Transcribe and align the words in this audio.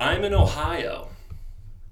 I'm 0.00 0.24
in 0.24 0.34
Ohio. 0.34 1.08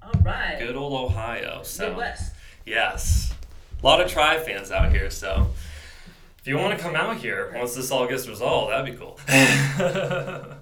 All 0.02 0.20
right. 0.22 0.56
Good 0.58 0.76
old 0.76 0.92
Ohio. 0.92 1.62
So 1.64 1.88
Midwest. 1.88 2.34
yes, 2.64 3.34
a 3.82 3.86
lot 3.86 4.00
of 4.00 4.10
Tribe 4.10 4.44
fans 4.44 4.70
out 4.70 4.92
here. 4.92 5.10
So 5.10 5.48
if 6.38 6.46
you 6.46 6.56
want 6.56 6.76
to 6.76 6.82
come 6.82 6.94
out 6.94 7.16
here 7.16 7.52
once 7.56 7.74
this 7.74 7.90
all 7.90 8.06
gets 8.06 8.28
resolved, 8.28 8.72
that'd 8.72 8.86
be 8.86 8.98
cool. 8.98 9.18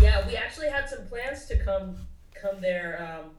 Yeah, 0.00 0.26
we 0.26 0.34
actually 0.36 0.68
had 0.70 0.88
some 0.88 1.06
plans 1.06 1.44
to 1.46 1.62
come 1.62 1.96
come 2.34 2.60
there. 2.60 3.20
Um, 3.22 3.30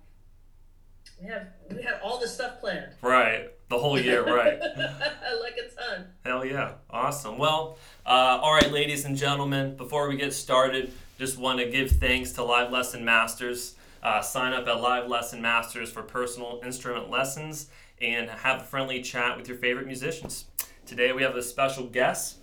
we 1.20 1.28
have 1.28 1.48
we 1.76 1.82
had 1.82 2.00
all 2.04 2.20
this 2.20 2.34
stuff 2.36 2.60
planned. 2.60 2.92
right, 3.02 3.50
the 3.70 3.78
whole 3.80 4.00
year. 4.00 4.24
Right. 4.24 4.60
like 5.42 5.58
a 5.58 5.76
ton. 5.76 6.06
Hell 6.24 6.46
yeah. 6.46 6.74
Awesome. 6.92 7.38
Well, 7.40 7.78
uh, 8.06 8.40
all 8.42 8.54
right, 8.54 8.72
ladies 8.72 9.04
and 9.06 9.18
gentlemen, 9.18 9.76
before 9.78 10.08
we 10.08 10.16
get 10.16 10.32
started, 10.34 10.94
just 11.18 11.38
want 11.38 11.60
to 11.60 11.70
give 11.70 11.92
thanks 11.92 12.32
to 12.34 12.44
Live 12.44 12.72
Lesson 12.72 13.04
Masters. 13.04 13.76
Uh, 14.04 14.22
sign 14.22 14.54
up 14.54 14.68
at 14.68 14.80
Live 14.80 15.08
Lesson 15.08 15.42
Masters 15.42 15.92
for 15.92 16.04
personal 16.04 16.62
instrument 16.64 17.10
lessons 17.10 17.70
and 18.00 18.30
have 18.30 18.62
a 18.62 18.64
friendly 18.64 19.02
chat 19.02 19.36
with 19.36 19.48
your 19.48 19.58
favorite 19.58 19.88
musicians. 19.88 20.46
Today 20.86 21.12
we 21.12 21.24
have 21.24 21.36
a 21.36 21.42
special 21.42 21.88
guest. 21.88 22.38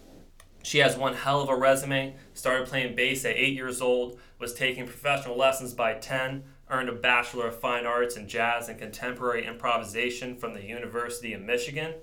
She 0.64 0.78
has 0.78 0.96
one 0.96 1.14
hell 1.14 1.40
of 1.40 1.48
a 1.48 1.56
resume. 1.56 2.16
Started 2.32 2.66
playing 2.66 2.96
bass 2.96 3.24
at 3.24 3.36
eight 3.36 3.54
years 3.54 3.80
old, 3.80 4.18
was 4.40 4.54
taking 4.54 4.86
professional 4.86 5.36
lessons 5.36 5.72
by 5.72 5.94
10, 5.94 6.42
earned 6.68 6.88
a 6.88 6.92
Bachelor 6.92 7.46
of 7.46 7.60
Fine 7.60 7.86
Arts 7.86 8.16
in 8.16 8.26
Jazz 8.26 8.68
and 8.68 8.78
Contemporary 8.78 9.46
Improvisation 9.46 10.36
from 10.36 10.52
the 10.52 10.64
University 10.64 11.32
of 11.32 11.42
Michigan. 11.42 11.94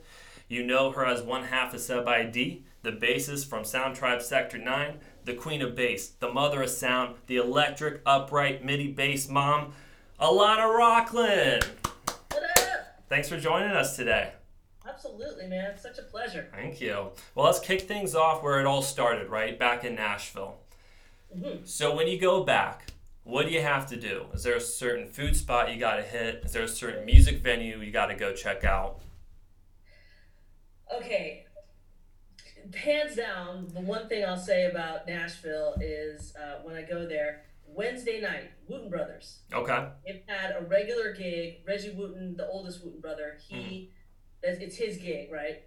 You 0.48 0.64
know 0.64 0.92
her 0.92 1.06
as 1.06 1.22
one 1.22 1.46
half 1.46 1.74
of 1.74 1.82
Sub 1.82 2.08
ID, 2.08 2.64
the 2.82 2.92
bassist 2.92 3.48
from 3.48 3.64
Sound 3.64 3.96
Tribe 3.96 4.22
Sector 4.22 4.58
9, 4.58 5.00
the 5.24 5.34
queen 5.34 5.62
of 5.62 5.76
bass, 5.76 6.10
the 6.10 6.32
mother 6.32 6.64
of 6.64 6.70
sound, 6.70 7.16
the 7.28 7.38
electric, 7.38 8.02
upright, 8.06 8.64
MIDI 8.64 8.88
bass 8.92 9.30
mom, 9.30 9.74
Alana 10.20 10.66
Rocklin. 10.78 11.64
What 12.32 12.44
up? 12.44 13.02
Thanks 13.10 13.30
for 13.30 13.40
joining 13.40 13.72
us 13.72 13.96
today. 13.96 14.34
Absolutely, 14.88 15.48
man. 15.48 15.78
Such 15.78 16.00
a 16.00 16.04
pleasure. 16.04 16.48
Thank 16.54 16.82
you. 16.82 17.10
Well, 17.36 17.46
let's 17.46 17.60
kick 17.60 17.82
things 17.82 18.16
off 18.16 18.44
where 18.44 18.60
it 18.60 18.66
all 18.66 18.82
started, 18.82 19.30
right? 19.30 19.58
Back 19.58 19.84
in 19.84 19.96
Nashville. 19.96 20.58
Mhm. 21.36 21.68
So, 21.68 21.96
when 21.96 22.08
you 22.08 22.20
go 22.20 22.44
back, 22.44 22.88
what 23.24 23.46
do 23.46 23.52
you 23.52 23.62
have 23.62 23.88
to 23.90 23.96
do? 23.96 24.26
Is 24.34 24.44
there 24.44 24.56
a 24.56 24.62
certain 24.62 25.08
food 25.08 25.36
spot 25.38 25.72
you 25.72 25.80
got 25.80 25.98
to 25.98 26.02
hit? 26.04 26.44
Is 26.44 26.54
there 26.54 26.64
a 26.64 26.68
certain 26.68 27.06
music 27.06 27.38
venue 27.38 27.78
you 27.80 27.92
got 27.92 28.08
to 28.08 28.16
go 28.16 28.34
check 28.34 28.64
out? 28.64 29.00
Okay. 30.94 31.46
Hands 32.76 33.16
down, 33.16 33.68
the 33.74 33.82
one 33.82 34.08
thing 34.08 34.26
I'll 34.26 34.38
say 34.38 34.66
about 34.66 35.08
Nashville 35.08 35.76
is 35.82 36.34
uh, 36.36 36.62
when 36.64 36.76
I 36.76 36.82
go 36.84 37.08
there, 37.08 37.44
Wednesday 37.66 38.22
night, 38.22 38.52
Wooten 38.68 38.90
Brothers. 38.90 39.40
Okay. 39.54 39.88
They've 40.06 40.22
had 40.28 40.56
a 40.58 40.66
regular 40.66 41.14
gig. 41.14 41.58
Reggie 41.68 41.92
Wooten, 41.92 42.36
the 42.36 42.48
oldest 42.48 42.84
Wooten 42.84 43.00
brother, 43.00 43.38
he 43.48 43.92
that's 44.44 44.60
it's 44.60 44.76
his 44.76 44.98
gig, 44.98 45.32
right? 45.32 45.64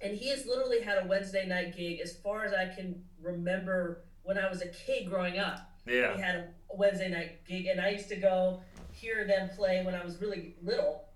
And 0.00 0.16
he 0.16 0.28
has 0.28 0.46
literally 0.46 0.80
had 0.82 1.04
a 1.04 1.06
Wednesday 1.06 1.46
night 1.46 1.76
gig 1.76 2.00
as 2.00 2.16
far 2.16 2.44
as 2.44 2.52
I 2.52 2.66
can 2.74 3.02
remember 3.22 4.04
when 4.22 4.38
I 4.38 4.48
was 4.48 4.62
a 4.62 4.68
kid 4.68 5.08
growing 5.08 5.38
up. 5.38 5.70
Yeah. 5.86 6.14
He 6.14 6.20
had 6.20 6.34
a 6.36 6.76
Wednesday 6.76 7.08
night 7.08 7.44
gig, 7.46 7.66
and 7.66 7.80
I 7.80 7.90
used 7.90 8.08
to 8.10 8.16
go 8.16 8.60
hear 8.92 9.26
them 9.26 9.50
play 9.56 9.84
when 9.84 9.94
I 9.94 10.04
was 10.04 10.20
really 10.20 10.56
little, 10.62 11.06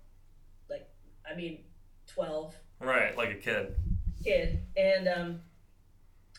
like 0.69 0.87
I 1.29 1.35
mean, 1.35 1.59
twelve 2.07 2.55
Right, 2.79 3.15
like 3.17 3.29
a 3.29 3.35
kid. 3.35 3.75
Kid, 4.25 4.59
and 4.75 5.07
um, 5.07 5.39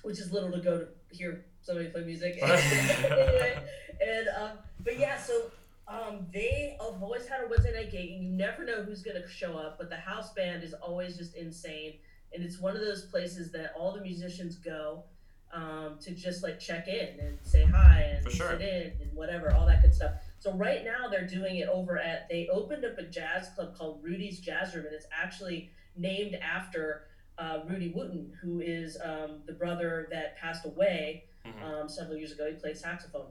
which 0.03 0.19
is 0.19 0.33
little 0.33 0.51
to 0.51 0.59
go 0.59 0.79
to 0.79 0.89
hear 1.17 1.45
somebody 1.63 1.89
play 1.89 2.05
music. 2.05 2.39
anyway, 2.43 3.59
and 4.07 4.29
um, 4.39 4.51
but 4.85 4.99
yeah, 4.99 5.17
so 5.19 5.51
um, 5.89 6.27
they 6.33 6.77
have 6.81 7.03
always 7.03 7.27
had 7.27 7.45
a 7.45 7.49
Wednesday 7.49 7.73
night 7.73 7.91
gig, 7.91 8.11
and 8.11 8.25
you 8.25 8.31
never 8.31 8.65
know 8.65 8.83
who's 8.83 9.03
gonna 9.03 9.27
show 9.29 9.57
up. 9.57 9.79
But 9.79 9.89
the 9.89 9.97
house 9.97 10.33
band 10.35 10.63
is 10.63 10.75
always 10.75 11.17
just 11.17 11.35
insane, 11.35 11.95
and 12.35 12.45
it's 12.45 12.59
one 12.59 12.75
of 12.75 12.83
those 12.83 13.03
places 13.07 13.53
that 13.53 13.73
all 13.79 13.93
the 13.93 14.03
musicians 14.03 14.57
go 14.57 15.05
um, 15.53 15.99
to 16.03 16.13
just 16.13 16.43
like 16.43 16.59
check 16.59 16.89
in 16.89 17.19
and 17.21 17.39
say 17.43 17.65
hi 17.65 18.17
and 18.17 18.31
sure. 18.33 18.51
sit 18.51 18.61
in 18.61 18.93
and 19.01 19.13
whatever, 19.15 19.53
all 19.53 19.67
that 19.67 19.83
good 19.83 19.95
stuff. 19.95 20.13
So 20.39 20.53
right 20.53 20.85
now 20.85 21.09
they're 21.09 21.27
doing 21.27 21.57
it 21.57 21.69
over 21.69 21.99
at 21.99 22.29
they 22.29 22.49
opened 22.49 22.85
up 22.85 22.99
a 22.99 23.05
jazz 23.05 23.49
club 23.55 23.77
called 23.77 24.01
Rudy's 24.03 24.41
Jazz 24.41 24.75
Room, 24.75 24.87
and 24.87 24.95
it's 24.95 25.07
actually 25.17 25.71
named 25.97 26.35
after 26.35 27.05
uh, 27.39 27.61
Rudy 27.69 27.93
Wooten, 27.95 28.33
who 28.41 28.61
is 28.61 28.97
um, 29.05 29.43
the 29.47 29.53
brother 29.53 30.09
that 30.11 30.37
passed 30.39 30.65
away 30.65 31.25
Mhm. 31.45 31.63
um, 31.63 31.89
several 31.89 32.17
years 32.17 32.33
ago. 32.33 32.47
He 32.49 32.55
played 32.55 32.77
saxophone. 32.77 33.31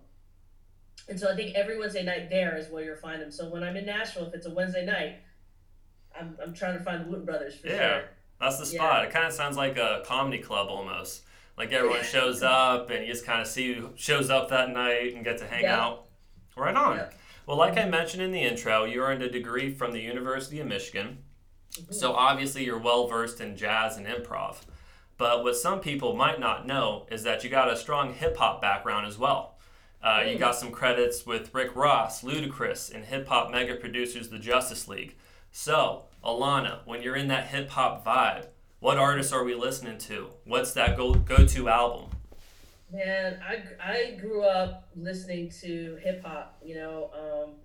And 1.10 1.20
so 1.20 1.32
I 1.32 1.36
think 1.36 1.56
every 1.56 1.78
Wednesday 1.78 2.04
night 2.04 2.30
there 2.30 2.56
is 2.58 2.70
where 2.70 2.84
you'll 2.84 2.96
find 2.96 3.22
him. 3.22 3.30
So 3.32 3.50
when 3.50 3.64
I'm 3.64 3.76
in 3.76 3.86
Nashville, 3.86 4.26
if 4.28 4.34
it's 4.34 4.46
a 4.46 4.52
Wednesday 4.54 4.86
night, 4.86 5.18
I'm, 6.20 6.38
I'm 6.42 6.54
trying 6.54 6.78
to 6.78 6.84
find 6.84 7.04
the 7.06 7.10
Wooten 7.10 7.26
brothers 7.26 7.56
for 7.56 7.68
Yeah. 7.68 7.78
sure. 8.00 8.04
That's 8.40 8.58
the 8.58 8.76
Yeah. 8.76 8.80
spot. 8.82 9.06
It 9.06 9.12
kind 9.12 9.26
of 9.26 9.34
sounds 9.34 9.58
like 9.58 9.78
a 9.78 10.02
comedy 10.06 10.40
club 10.40 10.68
almost. 10.70 11.24
Like 11.58 11.72
everyone 11.74 12.04
shows 12.16 12.42
up 12.44 12.90
and 12.90 13.06
you 13.06 13.12
just 13.12 13.26
kind 13.26 13.42
of 13.42 13.48
see 13.48 13.74
who 13.74 13.92
shows 13.96 14.30
up 14.30 14.50
that 14.50 14.70
night 14.70 15.14
and 15.14 15.24
get 15.24 15.38
to 15.40 15.48
hang 15.48 15.64
Yeah. 15.64 15.80
out. 15.82 16.08
Right 16.56 16.76
on. 16.76 16.98
Yeah. 16.98 17.10
Well, 17.46 17.58
like 17.58 17.78
I 17.78 17.86
mentioned 17.86 18.24
in 18.24 18.32
the 18.32 18.42
intro, 18.42 18.86
you 18.86 19.02
earned 19.04 19.22
a 19.22 19.30
degree 19.30 19.72
from 19.74 19.92
the 19.92 20.00
University 20.00 20.60
of 20.62 20.68
Michigan. 20.68 21.24
Mhm. 21.78 21.94
So 21.94 22.14
obviously 22.14 22.64
you're 22.66 22.78
well 22.80 23.08
versed 23.08 23.42
in 23.42 23.56
jazz 23.58 23.98
and 23.98 24.06
improv. 24.08 24.58
But 25.18 25.44
what 25.44 25.56
some 25.56 25.80
people 25.80 26.16
might 26.16 26.40
not 26.40 26.66
know 26.68 27.06
is 27.10 27.24
that 27.24 27.44
you 27.44 27.50
got 27.50 27.72
a 27.72 27.76
strong 27.78 28.14
hip 28.14 28.38
hop 28.38 28.62
background 28.62 29.08
as 29.08 29.18
well. 29.18 29.58
Uh, 30.04 30.24
you 30.28 30.36
Mm. 30.36 30.40
got 30.40 30.56
some 30.56 30.72
credits 30.72 31.26
with 31.26 31.54
Rick 31.54 31.76
Ross, 31.76 32.22
Ludacris, 32.24 32.94
and 32.94 33.06
hip 33.06 33.28
hop 33.28 33.50
mega 33.50 33.76
producers 33.76 34.30
The 34.30 34.38
Justice 34.40 34.88
League. 34.88 35.16
So, 35.52 36.04
Alana, 36.24 36.80
when 36.86 37.02
you're 37.02 37.16
in 37.16 37.28
that 37.30 37.48
hip 37.48 37.70
hop 37.70 38.06
vibe, 38.06 38.48
what 38.82 38.98
artists 38.98 39.32
are 39.34 39.44
we 39.44 39.56
listening 39.56 39.98
to? 40.00 40.30
What's 40.44 40.74
that 40.74 40.96
go 40.98 41.14
go 41.14 41.46
to 41.46 41.70
album? 41.70 42.10
Man, 42.92 43.42
I, 43.42 43.64
I 43.82 44.12
grew 44.12 44.44
up 44.44 44.88
listening 44.96 45.50
to 45.62 45.96
hip 46.04 46.24
hop, 46.24 46.58
you 46.64 46.76
know, 46.76 47.10
um, 47.14 47.56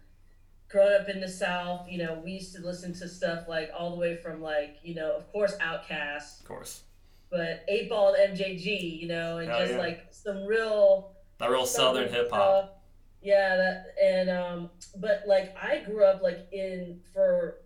growing 0.70 0.94
up 1.00 1.08
in 1.08 1.20
the 1.20 1.28
South, 1.28 1.86
you 1.88 1.98
know, 1.98 2.20
we 2.24 2.32
used 2.32 2.54
to 2.54 2.60
listen 2.62 2.92
to 2.94 3.08
stuff 3.08 3.48
like 3.48 3.70
all 3.76 3.90
the 3.90 3.96
way 3.96 4.16
from 4.16 4.40
like, 4.40 4.78
you 4.82 4.94
know, 4.94 5.12
of 5.16 5.30
course, 5.32 5.56
Outkast, 5.58 6.40
Of 6.40 6.46
course, 6.46 6.82
but 7.30 7.64
8 7.68 7.88
Ball 7.90 8.14
and 8.14 8.36
MJG, 8.38 9.00
you 9.00 9.08
know, 9.08 9.38
and 9.38 9.48
Hell 9.50 9.60
just 9.60 9.72
yeah. 9.72 9.78
like 9.78 10.06
some 10.10 10.44
real 10.44 11.12
that 11.38 11.50
real 11.50 11.66
southern 11.66 12.08
hip 12.12 12.30
hop. 12.30 12.82
Yeah, 13.22 13.56
that 13.56 13.86
and 14.02 14.30
um, 14.30 14.70
but 14.96 15.24
like 15.26 15.54
I 15.60 15.80
grew 15.84 16.04
up 16.04 16.22
like 16.22 16.46
in 16.52 17.00
for 17.12 17.58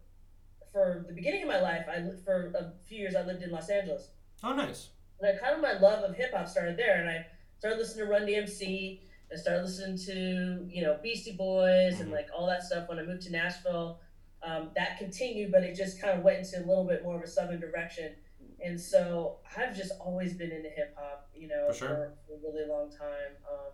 for 0.72 1.04
the 1.06 1.12
beginning 1.14 1.43
of 1.43 1.48
my 1.48 1.60
life, 1.60 1.87
I 1.88 2.03
for 2.25 2.53
a 2.59 2.72
few 2.88 2.98
years. 2.98 3.14
I 3.14 3.22
lived 3.25 3.43
in 3.43 3.50
Los 3.53 3.69
Angeles, 3.69 4.09
Oh, 4.43 4.53
nice. 4.54 4.88
and 5.20 5.31
I 5.31 5.41
kind 5.41 5.54
of 5.54 5.60
my 5.62 5.75
love 5.78 6.03
of 6.03 6.16
hip 6.16 6.32
hop 6.34 6.48
started 6.48 6.76
there, 6.76 7.00
and 7.00 7.09
I 7.09 7.26
started 7.59 7.78
listening 7.78 8.06
to 8.06 8.10
Run 8.10 8.22
DMC. 8.26 9.00
I 9.34 9.36
started 9.36 9.62
listening 9.64 9.98
to 10.06 10.68
you 10.72 10.82
know 10.82 10.98
Beastie 11.02 11.32
Boys 11.36 12.00
and 12.00 12.10
Mhm. 12.10 12.12
like 12.14 12.28
all 12.36 12.46
that 12.46 12.62
stuff 12.62 12.88
when 12.88 12.98
I 12.98 13.02
moved 13.02 13.22
to 13.22 13.32
Nashville. 13.32 14.00
Um, 14.42 14.70
that 14.76 14.98
continued, 14.98 15.50
but 15.50 15.62
it 15.64 15.74
just 15.74 16.00
kind 16.00 16.18
of 16.18 16.22
went 16.24 16.38
into 16.40 16.58
a 16.58 16.66
little 16.66 16.84
bit 16.84 17.02
more 17.02 17.16
of 17.16 17.22
a 17.22 17.26
southern 17.26 17.60
direction. 17.60 18.14
And 18.62 18.78
so 18.78 19.38
I've 19.56 19.74
just 19.74 19.92
always 19.98 20.34
been 20.34 20.52
into 20.52 20.68
hip 20.68 20.94
hop, 20.98 21.30
you 21.34 21.48
know, 21.48 21.68
For 21.68 21.74
sure. 21.74 22.12
for, 22.26 22.34
a 22.34 22.52
really 22.52 22.68
long 22.68 22.90
time. 22.90 23.32
Um, 23.50 23.72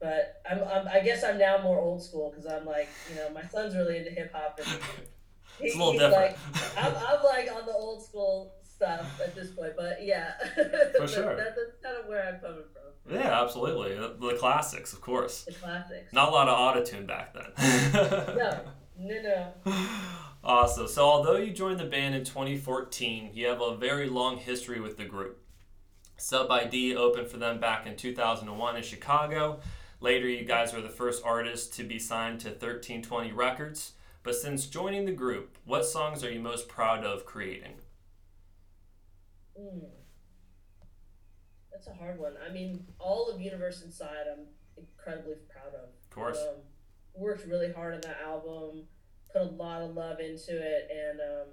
but 0.00 0.42
I'm, 0.50 0.64
I'm, 0.64 0.88
I 0.88 0.98
guess 1.00 1.22
I'm 1.22 1.38
now 1.38 1.58
more 1.62 1.78
old 1.78 2.02
school 2.02 2.30
because 2.30 2.46
I'm 2.46 2.66
like, 2.66 2.88
you 3.08 3.14
know, 3.14 3.30
my 3.30 3.42
son's 3.44 3.76
really 3.76 3.96
into 3.98 4.10
hip 4.10 4.32
hop, 4.34 4.58
and 4.58 4.66
he- 4.66 4.78
It's 5.66 5.74
a 5.76 5.78
little 5.78 5.92
he's 5.92 6.00
different. 6.00 6.36
like, 6.36 6.84
I'm, 6.84 6.94
I'm 6.96 7.22
like 7.24 7.52
on 7.54 7.64
the 7.66 7.72
old 7.72 8.04
school 8.04 8.54
stuff 8.82 9.20
at 9.20 9.34
this 9.34 9.50
point. 9.50 9.72
But 9.76 9.98
yeah, 10.02 10.32
For 10.98 11.08
sure. 11.08 11.36
that, 11.36 11.54
that's 11.56 11.82
kind 11.82 11.96
of 11.96 12.06
where 12.06 12.28
I'm 12.28 12.40
coming 12.40 12.64
from. 12.72 13.14
yeah, 13.14 13.42
absolutely. 13.42 13.94
The, 13.94 14.16
the 14.20 14.36
classics, 14.38 14.92
of 14.92 15.00
course. 15.00 15.44
The 15.44 15.52
classics. 15.52 16.12
Not 16.12 16.28
a 16.28 16.32
lot 16.32 16.48
of 16.48 16.58
autotune 16.58 17.06
back 17.06 17.34
then. 17.34 18.02
No, 18.98 19.14
no, 19.22 19.52
no. 19.64 19.74
Awesome. 20.44 20.86
So, 20.86 21.04
although 21.04 21.36
you 21.36 21.52
joined 21.52 21.80
the 21.80 21.86
band 21.86 22.14
in 22.14 22.24
2014, 22.24 23.30
you 23.32 23.46
have 23.46 23.60
a 23.60 23.74
very 23.74 24.08
long 24.08 24.36
history 24.36 24.80
with 24.80 24.96
the 24.96 25.04
group. 25.04 25.42
Sub 26.18 26.50
ID 26.50 26.94
opened 26.94 27.26
for 27.28 27.38
them 27.38 27.58
back 27.58 27.86
in 27.86 27.96
2001 27.96 28.76
in 28.76 28.82
Chicago. 28.82 29.60
Later, 30.00 30.28
you 30.28 30.44
guys 30.44 30.72
were 30.72 30.82
the 30.82 30.88
first 30.88 31.22
artists 31.24 31.74
to 31.76 31.84
be 31.84 31.98
signed 31.98 32.40
to 32.40 32.48
1320 32.48 33.32
Records. 33.32 33.92
But 34.22 34.36
since 34.36 34.66
joining 34.66 35.04
the 35.04 35.12
group, 35.12 35.58
what 35.64 35.84
songs 35.84 36.22
are 36.22 36.30
you 36.30 36.38
most 36.38 36.68
proud 36.68 37.04
of 37.04 37.24
creating? 37.24 37.74
Mm. 39.60 39.84
That's 41.72 41.86
a 41.86 41.94
hard 41.94 42.18
one. 42.18 42.34
I 42.48 42.52
mean, 42.52 42.86
all 42.98 43.30
of 43.30 43.40
Universe 43.40 43.82
Inside, 43.82 44.26
I'm 44.30 44.46
incredibly 44.76 45.36
proud 45.50 45.74
of. 45.74 45.88
Of 45.88 46.10
course. 46.10 46.38
Um, 46.38 46.60
worked 47.14 47.46
really 47.46 47.72
hard 47.72 47.94
on 47.94 48.00
that 48.02 48.18
album, 48.24 48.84
put 49.32 49.42
a 49.42 49.46
lot 49.46 49.82
of 49.82 49.94
love 49.94 50.20
into 50.20 50.56
it, 50.56 50.90
and 50.90 51.20
um, 51.20 51.48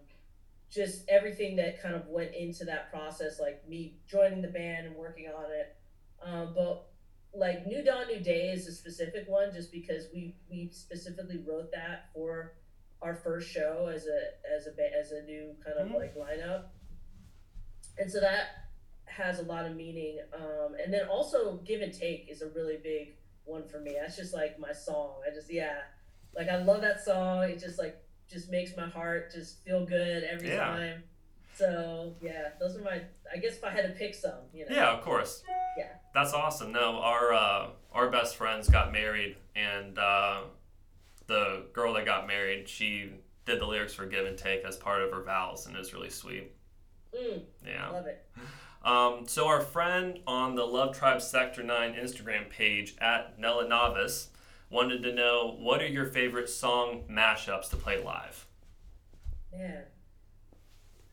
just 0.69 1.03
everything 1.09 1.55
that 1.57 1.81
kind 1.81 1.95
of 1.95 2.07
went 2.07 2.33
into 2.35 2.65
that 2.65 2.91
process, 2.91 3.39
like 3.39 3.67
me 3.67 3.95
joining 4.07 4.41
the 4.41 4.47
band 4.47 4.87
and 4.87 4.95
working 4.95 5.27
on 5.27 5.45
it. 5.51 5.75
Um, 6.23 6.53
but 6.55 6.89
like 7.33 7.65
New 7.65 7.83
Dawn, 7.83 8.07
New 8.07 8.19
Day 8.19 8.49
is 8.49 8.67
a 8.67 8.71
specific 8.71 9.25
one, 9.27 9.53
just 9.53 9.71
because 9.71 10.05
we 10.13 10.35
we 10.49 10.69
specifically 10.71 11.43
wrote 11.47 11.71
that 11.71 12.09
for 12.13 12.53
our 13.01 13.15
first 13.15 13.49
show 13.49 13.89
as 13.93 14.05
a 14.07 14.55
as 14.55 14.67
a 14.67 14.99
as 14.99 15.11
a 15.11 15.23
new 15.23 15.55
kind 15.63 15.77
of 15.77 15.87
mm-hmm. 15.87 15.97
like 15.97 16.15
lineup, 16.15 16.65
and 17.99 18.11
so 18.11 18.19
that 18.21 18.69
has 19.05 19.39
a 19.39 19.43
lot 19.43 19.65
of 19.65 19.75
meaning. 19.75 20.19
Um, 20.33 20.75
and 20.81 20.93
then 20.93 21.07
also 21.07 21.57
Give 21.65 21.81
and 21.81 21.93
Take 21.93 22.27
is 22.29 22.41
a 22.41 22.49
really 22.49 22.77
big 22.81 23.15
one 23.45 23.67
for 23.67 23.79
me. 23.79 23.95
That's 23.99 24.15
just 24.15 24.33
like 24.33 24.59
my 24.59 24.71
song. 24.71 25.15
I 25.29 25.33
just 25.33 25.51
yeah, 25.51 25.79
like 26.35 26.47
I 26.47 26.63
love 26.63 26.81
that 26.81 27.03
song. 27.03 27.43
It 27.43 27.59
just 27.59 27.77
like 27.77 28.01
just 28.29 28.49
makes 28.49 28.75
my 28.77 28.87
heart 28.87 29.31
just 29.33 29.63
feel 29.65 29.85
good 29.85 30.23
every 30.23 30.49
yeah. 30.49 30.65
time. 30.65 31.03
So 31.53 32.15
yeah, 32.21 32.49
those 32.59 32.77
are 32.77 32.81
my. 32.81 33.01
I 33.33 33.37
guess 33.37 33.57
if 33.57 33.63
I 33.63 33.69
had 33.69 33.83
to 33.83 33.89
pick 33.89 34.15
some, 34.15 34.31
you 34.53 34.65
know. 34.65 34.75
Yeah, 34.75 34.91
of 34.91 35.03
course. 35.03 35.43
Yeah. 35.77 35.87
That's 36.13 36.33
awesome. 36.33 36.71
No, 36.71 36.99
our 36.99 37.33
uh, 37.33 37.67
our 37.91 38.09
best 38.09 38.37
friends 38.37 38.69
got 38.69 38.93
married, 38.93 39.35
and 39.55 39.97
uh, 39.99 40.41
the 41.27 41.65
girl 41.73 41.93
that 41.95 42.05
got 42.05 42.27
married, 42.27 42.69
she 42.69 43.11
did 43.45 43.59
the 43.59 43.65
lyrics 43.65 43.93
for 43.93 44.05
"Give 44.05 44.25
and 44.25 44.37
Take" 44.37 44.63
as 44.63 44.77
part 44.77 45.01
of 45.01 45.11
her 45.11 45.23
vows, 45.23 45.67
and 45.67 45.75
it's 45.75 45.93
really 45.93 46.09
sweet. 46.09 46.53
Mm, 47.15 47.41
yeah. 47.65 47.89
Love 47.89 48.07
it. 48.07 48.25
Um, 48.83 49.27
so 49.27 49.47
our 49.47 49.61
friend 49.61 50.19
on 50.25 50.55
the 50.55 50.63
Love 50.63 50.97
Tribe 50.97 51.21
Sector 51.21 51.63
9 51.63 51.93
Instagram 51.93 52.49
page 52.49 52.95
at 52.99 53.37
Nella 53.37 53.67
Novice 53.67 54.29
wanted 54.69 55.03
to 55.03 55.13
know 55.13 55.55
what 55.59 55.81
are 55.81 55.87
your 55.87 56.05
favorite 56.05 56.49
song 56.49 57.03
mashups 57.09 57.69
to 57.71 57.75
play 57.75 58.01
live? 58.01 58.45
Man, 59.51 59.83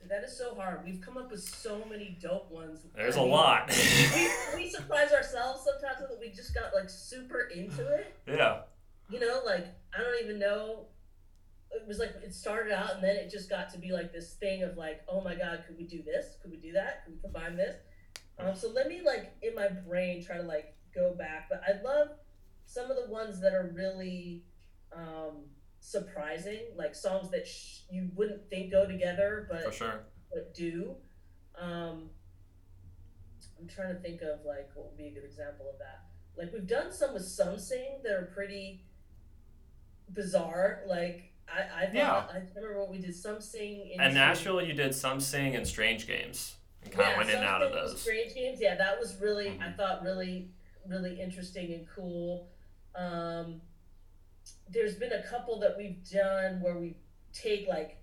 that 0.08 0.22
is 0.22 0.36
so 0.36 0.54
hard. 0.54 0.84
We've 0.84 1.00
come 1.00 1.16
up 1.16 1.30
with 1.30 1.42
so 1.42 1.82
many 1.90 2.16
dope 2.20 2.50
ones. 2.50 2.80
There's 2.94 3.16
I 3.16 3.20
mean, 3.20 3.28
a 3.28 3.32
lot. 3.32 3.68
we, 4.14 4.28
we 4.54 4.70
surprise 4.70 5.12
ourselves 5.12 5.64
sometimes 5.64 6.00
that 6.00 6.18
we 6.20 6.30
just 6.30 6.54
got 6.54 6.74
like 6.74 6.88
super 6.88 7.48
into 7.54 7.86
it. 7.94 8.14
Yeah. 8.26 8.60
You 9.10 9.20
know, 9.20 9.40
like 9.44 9.66
I 9.94 10.02
don't 10.02 10.22
even 10.22 10.38
know 10.38 10.86
it 11.76 11.86
was 11.86 11.98
like 11.98 12.14
it 12.22 12.34
started 12.34 12.72
out 12.72 12.94
and 12.94 13.04
then 13.04 13.16
it 13.16 13.30
just 13.30 13.48
got 13.48 13.72
to 13.72 13.78
be 13.78 13.92
like 13.92 14.12
this 14.12 14.34
thing 14.34 14.62
of 14.62 14.76
like, 14.76 15.02
oh 15.08 15.20
my 15.20 15.34
god, 15.34 15.64
could 15.66 15.76
we 15.76 15.84
do 15.84 16.02
this? 16.02 16.36
Could 16.42 16.50
we 16.50 16.56
do 16.56 16.72
that? 16.72 17.04
Could 17.04 17.14
we 17.14 17.20
combine 17.20 17.56
this? 17.56 17.76
Um, 18.38 18.54
so 18.54 18.70
let 18.70 18.88
me 18.88 19.00
like 19.04 19.34
in 19.42 19.54
my 19.54 19.68
brain 19.68 20.24
try 20.24 20.36
to 20.36 20.42
like 20.42 20.74
go 20.94 21.14
back. 21.14 21.48
But 21.48 21.62
I 21.66 21.82
love 21.82 22.08
some 22.66 22.90
of 22.90 22.96
the 22.96 23.10
ones 23.10 23.40
that 23.40 23.54
are 23.54 23.72
really 23.74 24.44
um, 24.94 25.44
surprising, 25.80 26.60
like 26.76 26.94
songs 26.94 27.30
that 27.30 27.46
sh- 27.46 27.80
you 27.90 28.10
wouldn't 28.14 28.48
think 28.50 28.72
go 28.72 28.86
together, 28.86 29.46
but 29.50 29.64
for 29.64 29.72
sure, 29.72 30.00
but 30.32 30.54
do. 30.54 30.96
Um, 31.58 32.10
I'm 33.58 33.68
trying 33.68 33.94
to 33.94 34.00
think 34.00 34.20
of 34.22 34.44
like 34.44 34.70
what 34.74 34.86
would 34.86 34.98
be 34.98 35.08
a 35.08 35.12
good 35.12 35.24
example 35.24 35.66
of 35.72 35.78
that. 35.78 36.04
Like 36.36 36.52
we've 36.52 36.66
done 36.66 36.92
some 36.92 37.14
with 37.14 37.22
Somesing 37.22 38.02
that 38.02 38.12
are 38.12 38.30
pretty 38.34 38.84
bizarre. 40.12 40.82
Like 40.86 41.32
I, 41.52 41.84
I 41.84 41.90
yeah. 41.92 42.24
I 42.32 42.42
remember 42.54 42.78
what 42.78 42.90
we 42.90 42.98
did 42.98 43.14
Somesing. 43.14 43.92
In 43.92 44.14
Nashville, 44.14 44.62
you 44.62 44.72
did 44.72 44.92
Somesing 44.92 45.56
and 45.56 45.66
Strange 45.66 46.06
Games, 46.06 46.56
and 46.82 46.92
kind 46.92 47.06
yeah, 47.06 47.12
of 47.12 47.18
went 47.18 47.30
in 47.30 47.36
and 47.36 47.44
out 47.44 47.62
of 47.62 47.72
those. 47.72 48.00
Strange 48.00 48.34
Games, 48.34 48.58
yeah, 48.60 48.76
that 48.76 48.98
was 48.98 49.16
really 49.20 49.46
mm-hmm. 49.46 49.62
I 49.62 49.72
thought 49.72 50.02
really 50.02 50.50
really 50.88 51.20
interesting 51.20 51.72
and 51.72 51.86
cool. 51.94 52.48
Um, 52.94 53.60
there's 54.68 54.96
been 54.96 55.12
a 55.12 55.22
couple 55.22 55.58
that 55.60 55.76
we've 55.76 55.98
done 56.10 56.60
where 56.60 56.78
we 56.78 56.96
take 57.32 57.68
like 57.68 58.02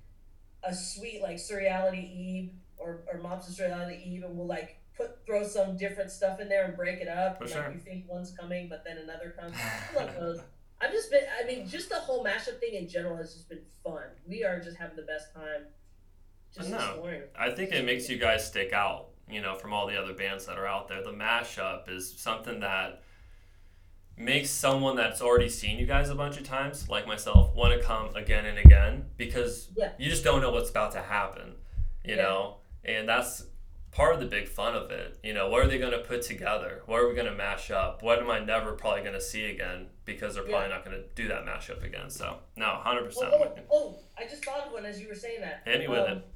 a 0.63 0.73
suite 0.73 1.21
like 1.21 1.37
Surreality 1.37 2.15
Eve 2.15 2.51
or 2.77 3.03
or 3.11 3.19
Mobster 3.19 3.51
Surreality 3.51 4.05
Eve, 4.05 4.23
and 4.23 4.37
we'll 4.37 4.47
like 4.47 4.77
put 4.95 5.25
throw 5.25 5.43
some 5.43 5.77
different 5.77 6.11
stuff 6.11 6.39
in 6.39 6.49
there 6.49 6.65
and 6.65 6.75
break 6.75 6.99
it 6.99 7.07
up. 7.07 7.37
For 7.37 7.43
and, 7.43 7.53
sure. 7.53 7.63
Like 7.63 7.73
you 7.73 7.79
think 7.79 8.05
one's 8.07 8.31
coming, 8.31 8.69
but 8.69 8.83
then 8.85 8.97
another 8.97 9.35
comes. 9.37 9.55
I 9.57 9.99
love 9.99 10.15
those. 10.15 10.39
I've 10.83 10.91
just 10.91 11.09
been, 11.09 11.23
I 11.41 11.45
mean, 11.45 11.67
just 11.67 11.89
the 11.89 11.95
whole 11.95 12.23
mashup 12.23 12.59
thing 12.59 12.73
in 12.73 12.87
general 12.87 13.15
has 13.17 13.33
just 13.33 13.47
been 13.47 13.61
fun. 13.83 14.03
We 14.27 14.43
are 14.43 14.59
just 14.59 14.77
having 14.77 14.95
the 14.95 15.03
best 15.03 15.33
time 15.33 15.67
just 16.53 16.69
no, 16.69 16.77
exploring. 16.77 17.21
I 17.39 17.51
think 17.51 17.71
it 17.71 17.85
makes 17.85 18.09
you 18.09 18.17
guys 18.17 18.45
stick 18.45 18.73
out, 18.73 19.07
you 19.29 19.41
know, 19.41 19.55
from 19.55 19.73
all 19.73 19.87
the 19.87 19.99
other 19.99 20.13
bands 20.13 20.45
that 20.45 20.57
are 20.57 20.67
out 20.67 20.87
there. 20.87 21.01
The 21.01 21.11
mashup 21.11 21.89
is 21.89 22.13
something 22.19 22.59
that 22.59 23.01
makes 24.17 24.49
someone 24.49 24.95
that's 24.95 25.21
already 25.21 25.49
seen 25.49 25.79
you 25.79 25.85
guys 25.85 26.09
a 26.09 26.15
bunch 26.15 26.37
of 26.37 26.43
times, 26.43 26.89
like 26.89 27.07
myself, 27.07 27.55
want 27.55 27.79
to 27.79 27.85
come 27.85 28.15
again 28.15 28.45
and 28.45 28.59
again 28.59 29.05
because 29.17 29.69
yeah. 29.75 29.91
you 29.97 30.09
just 30.09 30.23
don't 30.23 30.41
know 30.41 30.51
what's 30.51 30.69
about 30.69 30.91
to 30.91 31.01
happen, 31.01 31.55
you 32.03 32.15
yeah. 32.15 32.21
know? 32.21 32.57
And 32.83 33.07
that's 33.07 33.45
part 33.93 34.13
of 34.13 34.19
the 34.19 34.25
big 34.25 34.47
fun 34.47 34.75
of 34.75 34.91
it. 34.91 35.19
You 35.23 35.33
know, 35.33 35.49
what 35.49 35.63
are 35.63 35.67
they 35.67 35.77
going 35.77 35.91
to 35.91 35.99
put 35.99 36.21
together? 36.23 36.81
What 36.85 36.99
are 36.99 37.07
we 37.07 37.15
going 37.15 37.27
to 37.27 37.35
mash 37.35 37.71
up? 37.71 38.01
What 38.01 38.19
am 38.19 38.29
I 38.29 38.39
never 38.39 38.73
probably 38.73 39.01
going 39.01 39.13
to 39.13 39.21
see 39.21 39.45
again 39.45 39.87
because 40.05 40.35
they're 40.35 40.43
probably 40.43 40.69
yeah. 40.69 40.75
not 40.75 40.85
going 40.85 40.97
to 40.97 41.03
do 41.15 41.27
that 41.29 41.45
mashup 41.45 41.83
again. 41.83 42.09
So, 42.09 42.37
no, 42.57 42.65
100%. 42.65 43.13
Oh, 43.17 43.31
oh, 43.31 43.55
oh, 43.71 43.95
I 44.17 44.23
just 44.23 44.43
thought 44.43 44.67
of 44.67 44.73
one 44.73 44.85
as 44.85 44.99
you 44.99 45.07
were 45.07 45.15
saying 45.15 45.41
that. 45.41 45.61
Hit 45.65 45.89
with 45.89 45.99
um, 45.99 46.17
it. 46.17 46.27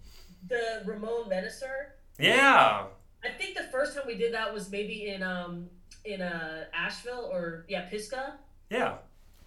The 0.47 0.83
Ramon 0.85 1.29
Menacer. 1.29 1.93
Yeah. 2.19 2.85
I 3.23 3.29
think 3.29 3.57
the 3.57 3.63
first 3.63 3.95
time 3.95 4.05
we 4.07 4.15
did 4.15 4.33
that 4.33 4.53
was 4.53 4.69
maybe 4.71 5.07
in 5.07 5.23
um 5.23 5.67
in 6.05 6.21
uh 6.21 6.65
Asheville 6.73 7.29
or 7.31 7.65
yeah 7.67 7.81
Pisgah. 7.89 8.39
Yeah. 8.69 8.95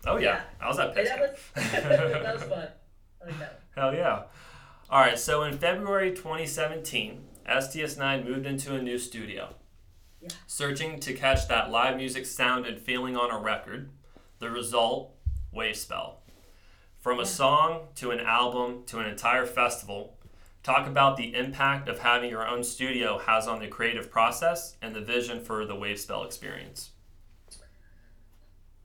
Oh 0.07 0.17
yeah, 0.17 0.23
yeah. 0.23 0.43
I 0.61 0.69
was 0.69 0.79
at 0.79 0.95
Pisgah. 0.95 1.17
That 1.17 1.21
was, 1.21 1.73
that 2.23 2.35
was 2.35 2.43
fun. 2.49 2.69
I 3.23 3.27
like 3.27 3.39
that. 3.39 3.61
Hell 3.77 3.95
yeah. 3.95 4.23
All 4.91 5.01
right, 5.01 5.19
so 5.19 5.45
in 5.45 5.57
February 5.57 6.11
2017, 6.11 7.21
STS9 7.49 8.27
moved 8.27 8.47
into 8.47 8.75
a 8.75 8.83
new 8.83 8.99
studio. 8.99 9.55
Yeah. 10.21 10.29
Searching 10.47 11.01
to 11.01 11.15
catch 11.15 11.49
that 11.49 11.71
live 11.71 11.97
music 11.97 12.27
sound 12.27 12.67
and 12.67 12.79
feeling 12.79 13.17
on 13.17 13.31
a 13.31 13.39
record. 13.39 13.91
The 14.39 14.51
result, 14.51 15.15
Wavespell. 15.55 16.17
From 16.99 17.19
a 17.19 17.27
song 17.27 17.89
to 17.97 18.11
an 18.11 18.21
album 18.21 18.85
to 18.87 18.99
an 18.99 19.07
entire 19.07 19.47
festival, 19.47 20.19
talk 20.63 20.87
about 20.87 21.17
the 21.17 21.35
impact 21.35 21.89
of 21.89 22.01
having 22.01 22.29
your 22.29 22.47
own 22.47 22.63
studio 22.63 23.19
has 23.19 23.49
on 23.49 23.61
the 23.61 23.69
creative 23.69 24.11
process 24.11 24.77
and 24.83 24.95
the 24.95 25.01
vision 25.01 25.43
for 25.43 25.65
the 25.65 25.75
Wavespell 25.75 26.27
experience. 26.27 26.91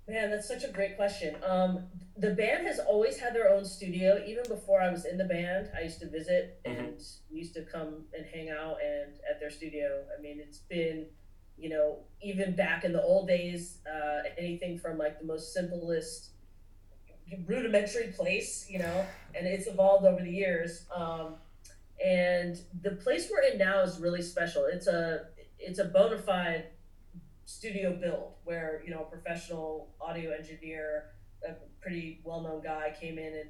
Man, 0.08 0.30
that's 0.30 0.48
such 0.48 0.64
a 0.64 0.68
great 0.68 0.96
question. 0.96 1.36
Um, 1.44 1.86
the 2.16 2.32
band 2.32 2.68
has 2.68 2.80
always 2.80 3.18
had 3.18 3.34
their 3.34 3.50
own 3.50 3.66
studio. 3.66 4.24
Even 4.28 4.44
before 4.48 4.80
I 4.80 4.92
was 4.92 5.06
in 5.06 5.18
the 5.18 5.26
band, 5.26 5.70
I 5.76 5.82
used 5.82 6.00
to 6.02 6.10
visit 6.10 6.60
mm-hmm. 6.64 6.80
and 6.80 7.02
used 7.32 7.56
to 7.56 7.64
come 7.64 8.06
and 8.16 8.26
hang 8.32 8.50
out 8.50 8.78
and 8.86 9.14
at 9.30 9.40
their 9.40 9.50
studio. 9.50 10.04
I 10.18 10.22
mean, 10.22 10.40
it's 10.40 10.60
been, 10.60 11.08
you 11.58 11.70
know, 11.70 12.00
even 12.22 12.56
back 12.56 12.84
in 12.84 12.94
the 12.94 13.02
old 13.02 13.28
days, 13.28 13.80
uh, 13.92 14.22
anything 14.38 14.78
from 14.78 15.00
like 15.00 15.20
the 15.20 15.26
most 15.26 15.54
simplest, 15.54 16.30
rudimentary 17.48 18.14
place, 18.16 18.68
you 18.70 18.78
know, 18.78 19.06
and 19.34 19.48
it's 19.48 19.66
evolved 19.66 20.06
over 20.06 20.22
the 20.22 20.32
years. 20.32 20.86
Um, 20.96 21.36
and 22.04 22.60
the 22.84 22.92
place 22.92 23.30
we're 23.32 23.52
in 23.52 23.58
now 23.58 23.82
is 23.82 24.00
really 24.00 24.22
special. 24.22 24.66
It's 24.66 24.86
a 24.86 25.28
it's 25.58 25.80
a 25.80 25.86
bona 25.86 26.20
fide 26.20 26.66
studio 27.46 27.98
build 28.00 28.34
where 28.44 28.82
you 28.86 28.92
know 28.92 29.02
a 29.02 29.06
professional 29.06 29.90
audio 30.02 30.32
engineer, 30.32 31.06
a 31.48 31.54
pretty 31.82 32.22
well 32.24 32.42
known 32.42 32.62
guy 32.64 32.94
came 33.00 33.18
in 33.18 33.34
and 33.34 33.50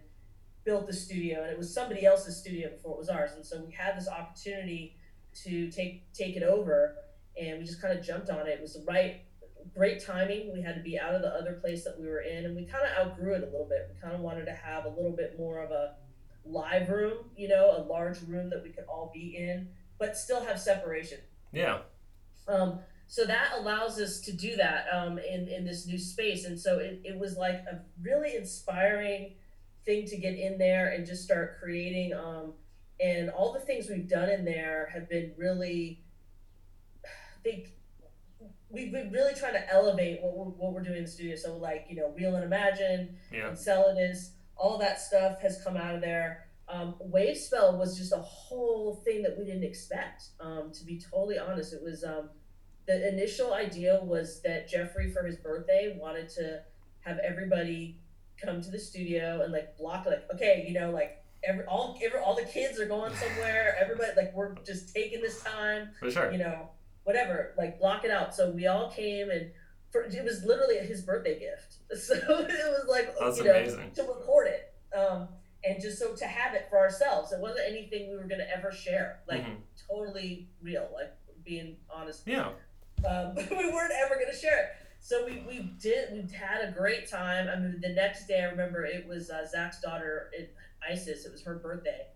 built 0.63 0.87
the 0.87 0.93
studio, 0.93 1.43
and 1.43 1.51
it 1.51 1.57
was 1.57 1.73
somebody 1.73 2.05
else's 2.05 2.37
studio 2.37 2.69
before 2.69 2.93
it 2.93 2.99
was 2.99 3.09
ours, 3.09 3.31
and 3.35 3.45
so 3.45 3.63
we 3.65 3.73
had 3.73 3.97
this 3.97 4.07
opportunity 4.07 4.95
to 5.43 5.69
take 5.71 6.11
take 6.13 6.35
it 6.35 6.43
over, 6.43 6.95
and 7.39 7.59
we 7.59 7.65
just 7.65 7.81
kind 7.81 7.97
of 7.97 8.05
jumped 8.05 8.29
on 8.29 8.47
it. 8.47 8.49
It 8.49 8.61
was 8.61 8.73
the 8.73 8.83
right 8.87 9.21
great 9.73 10.03
timing. 10.05 10.53
We 10.53 10.61
had 10.61 10.75
to 10.75 10.81
be 10.81 10.99
out 10.99 11.15
of 11.15 11.21
the 11.21 11.29
other 11.29 11.53
place 11.53 11.83
that 11.85 11.99
we 11.99 12.07
were 12.07 12.21
in, 12.21 12.45
and 12.45 12.55
we 12.55 12.65
kind 12.65 12.83
of 12.85 13.07
outgrew 13.07 13.33
it 13.33 13.43
a 13.43 13.45
little 13.45 13.67
bit. 13.67 13.89
We 13.93 13.99
kind 14.01 14.13
of 14.13 14.21
wanted 14.21 14.45
to 14.45 14.53
have 14.53 14.85
a 14.85 14.89
little 14.89 15.15
bit 15.15 15.37
more 15.37 15.59
of 15.59 15.71
a 15.71 15.95
live 16.45 16.89
room, 16.89 17.17
you 17.35 17.47
know, 17.47 17.75
a 17.77 17.81
large 17.81 18.21
room 18.27 18.49
that 18.51 18.61
we 18.63 18.69
could 18.69 18.85
all 18.87 19.11
be 19.13 19.35
in, 19.37 19.69
but 19.97 20.15
still 20.15 20.43
have 20.43 20.59
separation. 20.59 21.19
Yeah. 21.51 21.79
Um, 22.47 22.79
so 23.07 23.25
that 23.25 23.51
allows 23.57 23.99
us 23.99 24.19
to 24.21 24.31
do 24.31 24.55
that 24.55 24.87
um, 24.91 25.19
in, 25.19 25.47
in 25.47 25.65
this 25.65 25.85
new 25.85 25.97
space. 25.97 26.45
And 26.45 26.59
so 26.59 26.79
it, 26.79 27.01
it 27.03 27.19
was 27.19 27.37
like 27.37 27.63
a 27.71 27.81
really 28.01 28.35
inspiring 28.35 29.33
thing 29.85 30.05
to 30.07 30.17
get 30.17 30.35
in 30.35 30.57
there 30.57 30.89
and 30.89 31.05
just 31.05 31.23
start 31.23 31.57
creating. 31.59 32.13
Um, 32.13 32.53
and 32.99 33.29
all 33.29 33.53
the 33.53 33.59
things 33.59 33.89
we've 33.89 34.09
done 34.09 34.29
in 34.29 34.45
there 34.45 34.89
have 34.93 35.07
been 35.09 35.33
really, 35.37 36.03
they, 37.43 37.67
we've 38.69 38.91
been 38.91 39.11
really 39.11 39.35
trying 39.35 39.53
to 39.53 39.73
elevate 39.73 40.21
what 40.21 40.35
we're, 40.35 40.45
what 40.45 40.73
we're 40.73 40.83
doing 40.83 40.97
in 40.97 41.03
the 41.03 41.09
studio. 41.09 41.35
So 41.35 41.57
like, 41.57 41.85
you 41.89 41.95
know, 41.95 42.13
Real 42.17 42.35
and 42.35 42.43
Imagine, 42.43 43.17
yeah. 43.31 43.49
Enceladus, 43.49 44.31
all 44.57 44.77
that 44.79 44.99
stuff 44.99 45.41
has 45.41 45.61
come 45.63 45.77
out 45.77 45.93
of 45.93 46.01
there. 46.01 46.47
Um, 46.67 46.95
Wavespell 47.11 47.77
was 47.77 47.95
just 47.97 48.11
a 48.11 48.17
whole 48.17 48.95
thing 49.05 49.21
that 49.21 49.37
we 49.37 49.45
didn't 49.45 49.63
expect. 49.63 50.29
Um, 50.39 50.71
to 50.73 50.83
be 50.83 50.99
totally 50.99 51.37
honest, 51.37 51.73
it 51.73 51.83
was 51.83 52.03
um, 52.03 52.29
the 52.87 53.07
initial 53.07 53.53
idea 53.53 53.99
was 54.03 54.41
that 54.43 54.69
Jeffrey, 54.69 55.09
for 55.11 55.23
his 55.25 55.37
birthday, 55.37 55.97
wanted 55.99 56.29
to 56.29 56.61
have 57.01 57.17
everybody 57.19 57.97
come 58.43 58.61
to 58.61 58.69
the 58.69 58.79
studio 58.79 59.41
and 59.43 59.51
like 59.51 59.77
block, 59.77 60.05
like, 60.05 60.23
okay, 60.33 60.65
you 60.67 60.73
know, 60.79 60.91
like 60.91 61.23
every 61.43 61.65
all 61.65 61.97
every, 62.03 62.19
all 62.19 62.35
the 62.35 62.43
kids 62.43 62.79
are 62.79 62.85
going 62.87 63.13
somewhere. 63.15 63.75
Everybody, 63.81 64.11
like, 64.17 64.33
we're 64.35 64.55
just 64.65 64.93
taking 64.93 65.21
this 65.21 65.41
time. 65.43 65.89
For 65.99 66.11
sure. 66.11 66.31
You 66.31 66.37
know, 66.39 66.69
whatever, 67.03 67.53
like 67.57 67.79
block 67.79 68.03
it 68.05 68.11
out. 68.11 68.35
So 68.35 68.51
we 68.51 68.67
all 68.67 68.91
came 68.91 69.29
and 69.29 69.51
for, 69.91 70.01
it 70.03 70.23
was 70.23 70.43
literally 70.43 70.77
his 70.79 71.01
birthday 71.01 71.39
gift. 71.39 71.75
So 71.97 72.13
it 72.15 72.27
was 72.49 72.85
like 72.89 73.15
That's 73.19 73.37
you 73.37 73.45
know 73.45 73.51
amazing. 73.55 73.91
to 73.95 74.01
record 74.03 74.47
it. 74.47 74.73
Um, 74.97 75.27
and 75.63 75.81
just 75.81 75.97
so 75.99 76.15
to 76.15 76.25
have 76.25 76.53
it 76.55 76.67
for 76.69 76.77
ourselves. 76.77 77.31
It 77.31 77.39
wasn't 77.39 77.61
anything 77.67 78.09
we 78.09 78.17
were 78.17 78.23
gonna 78.27 78.47
ever 78.53 78.71
share. 78.71 79.21
Like 79.27 79.43
Mhm. 79.45 79.57
totally 79.89 80.49
real, 80.61 80.89
like 80.93 81.13
being 81.43 81.77
honest 81.89 82.23
Yeah. 82.27 82.49
Um, 83.07 83.35
we 83.35 83.71
weren't 83.71 83.93
ever 84.03 84.15
going 84.15 84.31
to 84.31 84.37
share 84.37 84.59
it. 84.59 84.69
So 84.99 85.23
we, 85.23 85.43
we 85.47 85.59
did, 85.79 86.13
we 86.13 86.35
had 86.35 86.67
a 86.67 86.71
great 86.71 87.09
time. 87.09 87.47
I 87.47 87.59
mean, 87.59 87.79
the 87.79 87.89
next 87.93 88.27
day, 88.27 88.41
I 88.41 88.45
remember 88.45 88.85
it 88.85 89.07
was 89.07 89.29
uh, 89.29 89.45
Zach's 89.45 89.79
daughter, 89.79 90.31
Isis, 90.89 91.25
it 91.25 91.31
was 91.31 91.43
her 91.43 91.55
birthday. 91.55 92.07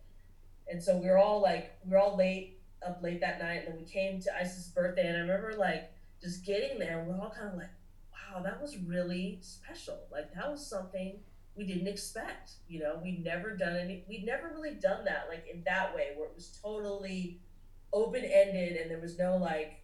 And 0.68 0.82
so 0.82 0.98
we 0.98 1.08
were 1.08 1.18
all 1.18 1.42
like, 1.42 1.72
we 1.86 1.92
were 1.92 2.00
all 2.00 2.18
late, 2.18 2.60
up 2.86 3.00
late 3.04 3.22
that 3.22 3.40
night. 3.40 3.64
And 3.66 3.74
then 3.74 3.78
we 3.78 3.86
came 3.86 4.20
to 4.22 4.36
Isis' 4.36 4.70
birthday. 4.70 5.08
And 5.08 5.18
I 5.18 5.20
remember 5.20 5.54
like 5.58 5.92
just 6.22 6.46
getting 6.46 6.80
there, 6.80 7.06
we're 7.08 7.22
all 7.22 7.30
kind 7.30 7.50
of 7.50 7.58
like, 7.58 7.70
wow, 8.12 8.42
that 8.42 8.62
was 8.62 8.78
really 8.78 9.40
special. 9.42 10.00
Like, 10.12 10.34
that 10.34 10.50
was 10.50 10.66
something 10.66 11.20
we 11.56 11.66
didn't 11.66 11.88
expect. 11.88 12.54
You 12.68 12.80
know, 12.80 13.00
we'd 13.04 13.24
never 13.24 13.56
done 13.56 13.76
any, 13.76 14.04
we'd 14.08 14.26
never 14.26 14.52
really 14.56 14.76
done 14.76 15.06
that, 15.06 15.28
like 15.30 15.46
in 15.52 15.64
that 15.66 15.96
way, 15.96 16.10
where 16.16 16.28
it 16.28 16.36
was 16.36 16.58
totally 16.62 17.40
open 17.92 18.24
ended 18.24 18.78
and 18.78 18.90
there 18.90 19.00
was 19.00 19.18
no 19.18 19.38
like, 19.38 19.79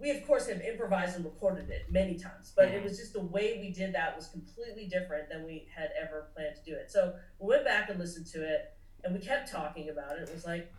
we 0.00 0.10
of 0.10 0.26
course 0.26 0.48
have 0.48 0.62
improvised 0.62 1.16
and 1.16 1.24
recorded 1.24 1.68
it 1.70 1.90
many 1.92 2.18
times, 2.18 2.52
but 2.56 2.68
it 2.68 2.80
Mhm. 2.80 2.84
was 2.84 2.98
just 2.98 3.12
the 3.12 3.20
way 3.20 3.58
we 3.58 3.70
did 3.70 3.92
that 3.94 4.16
was 4.16 4.28
completely 4.28 4.86
different 4.86 5.28
than 5.28 5.44
we 5.44 5.68
had 5.74 5.92
ever 6.00 6.28
planned 6.34 6.56
to 6.56 6.62
do 6.62 6.74
it. 6.74 6.90
So 6.90 7.14
we 7.38 7.48
went 7.48 7.64
back 7.64 7.90
and 7.90 7.98
listened 7.98 8.26
to 8.28 8.42
it, 8.42 8.72
and 9.04 9.14
we 9.14 9.20
kept 9.20 9.50
talking 9.50 9.90
about 9.90 10.18
it. 10.18 10.28
It 10.28 10.34
was 10.34 10.46
like, 10.46 10.72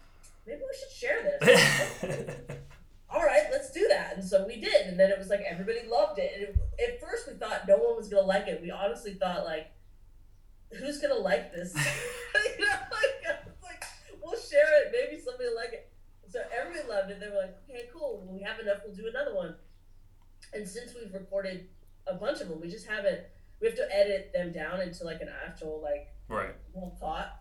maybe 0.47 0.61
we 0.61 0.77
should 0.77 0.91
share 0.91 1.37
this. 1.39 1.95
All 3.11 3.23
right, 3.23 3.43
let's 3.51 3.71
do 3.71 3.87
that. 3.89 4.15
And 4.15 4.23
so 4.25 4.47
we 4.47 4.55
did, 4.59 4.87
and 4.87 4.99
then 4.99 5.11
it 5.11 5.19
was 5.19 5.27
like 5.29 5.41
everybody 5.41 5.85
loved 5.87 6.17
it. 6.17 6.31
And 6.33 6.43
it, 6.43 6.55
at 6.93 6.99
first, 7.01 7.27
we 7.27 7.33
thought 7.33 7.67
no 7.67 7.77
one 7.77 7.95
was 7.97 8.07
gonna 8.07 8.25
like 8.25 8.47
it. 8.47 8.61
We 8.61 8.71
honestly 8.71 9.13
thought 9.13 9.45
like, 9.45 9.69
who's 10.71 10.99
gonna 10.99 11.15
like 11.15 11.53
this? 11.53 11.75
you 12.57 12.65
know, 12.65 12.73
like, 12.91 13.37
like, 13.61 13.83
we'll 14.23 14.39
share 14.39 14.81
it. 14.85 14.91
Maybe 14.93 15.21
somebody 15.21 15.49
will 15.49 15.55
like 15.57 15.73
it. 15.73 15.90
So 16.31 16.39
everybody 16.57 16.87
loved 16.87 17.11
it. 17.11 17.19
They 17.19 17.27
were 17.27 17.35
like, 17.35 17.55
okay, 17.69 17.89
cool. 17.93 18.23
When 18.25 18.35
we 18.35 18.41
have 18.43 18.59
enough, 18.59 18.77
we'll 18.85 18.95
do 18.95 19.07
another 19.07 19.35
one. 19.35 19.55
And 20.53 20.67
since 20.67 20.93
we've 20.95 21.13
recorded 21.13 21.67
a 22.07 22.13
bunch 22.15 22.39
of 22.41 22.47
them, 22.49 22.61
we 22.61 22.69
just 22.69 22.87
haven't. 22.87 23.19
We 23.59 23.67
have 23.67 23.75
to 23.75 23.87
edit 23.95 24.31
them 24.33 24.51
down 24.51 24.81
into 24.81 25.03
like 25.03 25.21
an 25.21 25.29
actual 25.45 25.81
like 25.83 26.07
right. 26.29 26.55
whole 26.73 26.95
thought. 26.99 27.35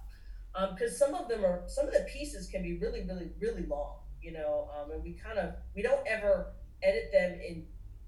Because 0.73 0.99
some 0.99 1.15
of 1.15 1.29
them 1.29 1.45
are 1.45 1.63
some 1.67 1.87
of 1.87 1.93
the 1.95 2.05
pieces 2.13 2.49
can 2.49 2.63
be 2.63 2.79
really, 2.79 3.05
really, 3.05 3.31
really 3.41 3.65
long. 3.67 3.99
You 4.21 4.33
know, 4.33 4.69
um, 4.77 4.91
and 4.91 5.03
we 5.03 5.13
kind 5.13 5.39
of 5.39 5.55
we 5.75 5.83
don't 5.83 6.07
ever 6.07 6.49
edit 6.83 7.11
them 7.13 7.41
in 7.41 7.67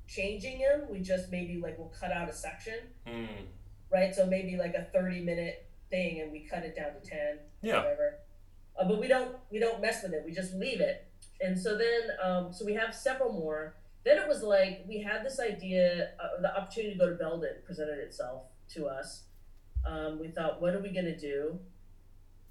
changing 0.08 0.58
them. 0.58 0.82
We 0.90 0.98
just 1.00 1.30
maybe 1.30 1.58
like 1.62 1.78
we'll 1.78 1.92
cut 1.98 2.10
out 2.12 2.28
a 2.28 2.32
section, 2.32 2.80
Mm. 3.06 3.28
right? 3.90 4.14
So 4.14 4.26
maybe 4.26 4.56
like 4.56 4.74
a 4.74 4.84
thirty 4.92 5.20
minute 5.20 5.70
thing, 5.90 6.20
and 6.20 6.32
we 6.32 6.40
cut 6.40 6.64
it 6.64 6.74
down 6.76 6.92
to 7.00 7.08
ten 7.08 7.38
Yeah. 7.62 7.78
whatever. 7.78 8.18
Uh, 8.78 8.88
but 8.88 9.00
we 9.00 9.08
don't 9.08 9.36
we 9.50 9.58
don't 9.58 9.80
mess 9.80 10.02
with 10.02 10.12
it. 10.12 10.22
We 10.24 10.32
just 10.32 10.54
leave 10.54 10.80
it. 10.80 11.06
And 11.40 11.58
so 11.58 11.76
then 11.76 12.02
um, 12.22 12.52
so 12.52 12.64
we 12.64 12.74
have 12.74 12.94
several 12.94 13.32
more. 13.32 13.76
Then 14.04 14.18
it 14.18 14.26
was 14.26 14.42
like 14.42 14.84
we 14.88 15.00
had 15.00 15.24
this 15.24 15.38
idea, 15.38 16.10
uh, 16.20 16.40
the 16.40 16.56
opportunity 16.56 16.94
to 16.94 16.98
go 16.98 17.08
to 17.10 17.14
Belden 17.16 17.56
presented 17.64 17.98
itself 17.98 18.42
to 18.74 18.86
us. 18.86 19.24
Um, 19.86 20.18
we 20.20 20.28
thought, 20.28 20.60
what 20.60 20.74
are 20.74 20.80
we 20.80 20.90
gonna 20.90 21.16
do? 21.16 21.58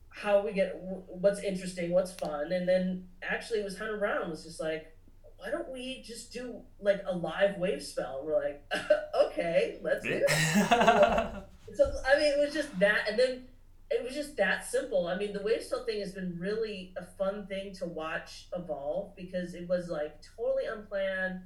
How 0.10 0.44
we 0.46 0.52
get 0.52 0.78
what's 1.08 1.42
interesting, 1.42 1.92
what's 1.92 2.12
fun, 2.14 2.52
and 2.52 2.68
then 2.68 3.08
actually 3.22 3.60
it 3.60 3.64
was 3.64 3.78
Hunter 3.78 3.98
Brown 3.98 4.30
was 4.30 4.44
just 4.44 4.60
like, 4.60 4.96
why 5.38 5.50
don't 5.50 5.72
we 5.72 6.04
just 6.06 6.32
do 6.32 6.62
like 6.80 7.02
a 7.08 7.16
live 7.16 7.58
wave 7.58 7.82
spell? 7.82 8.22
We're 8.24 8.42
like, 8.42 8.64
okay, 9.26 9.80
let's 9.82 10.04
do 10.06 10.22
it. 10.28 11.44
So 11.74 11.90
I 12.06 12.20
mean, 12.20 12.34
it 12.34 12.40
was 12.40 12.54
just 12.54 12.78
that, 12.80 13.08
and 13.10 13.18
then 13.18 13.44
it 13.92 14.04
was 14.04 14.14
just 14.14 14.38
that 14.38 14.66
simple. 14.66 15.08
I 15.08 15.18
mean, 15.18 15.34
the 15.34 15.42
wave 15.42 15.62
spell 15.62 15.84
thing 15.84 16.00
has 16.00 16.14
been 16.14 16.38
really 16.40 16.94
a 16.98 17.04
fun 17.06 17.46
thing 17.48 17.74
to 17.76 17.86
watch 17.86 18.48
evolve 18.56 19.16
because 19.18 19.54
it 19.54 19.68
was 19.68 19.90
like 19.90 20.16
totally 20.38 20.64
unplanned, 20.66 21.42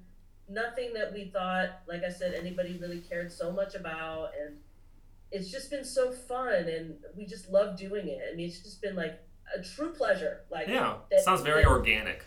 nothing 0.48 0.94
that 0.94 1.12
we 1.12 1.26
thought, 1.26 1.82
like 1.88 2.04
I 2.04 2.10
said, 2.10 2.36
anybody 2.36 2.78
really 2.80 3.00
cared 3.00 3.32
so 3.32 3.52
much 3.52 3.74
about, 3.74 4.30
and 4.40 4.58
it's 5.32 5.50
just 5.52 5.72
been 5.72 5.84
so 5.84 6.12
fun, 6.12 6.54
and 6.54 6.96
we 7.18 7.26
just 7.26 7.50
love 7.50 7.78
doing 7.78 8.08
it. 8.08 8.22
I 8.32 8.36
mean, 8.36 8.48
it's 8.48 8.60
just 8.60 8.80
been 8.82 8.96
like 8.96 9.20
a 9.58 9.62
true 9.64 9.92
pleasure. 9.92 10.42
Like, 10.52 10.68
yeah. 10.68 10.98
that- 11.10 11.22
sounds 11.22 11.42
very 11.42 11.64
that- 11.64 11.70
organic. 11.70 12.24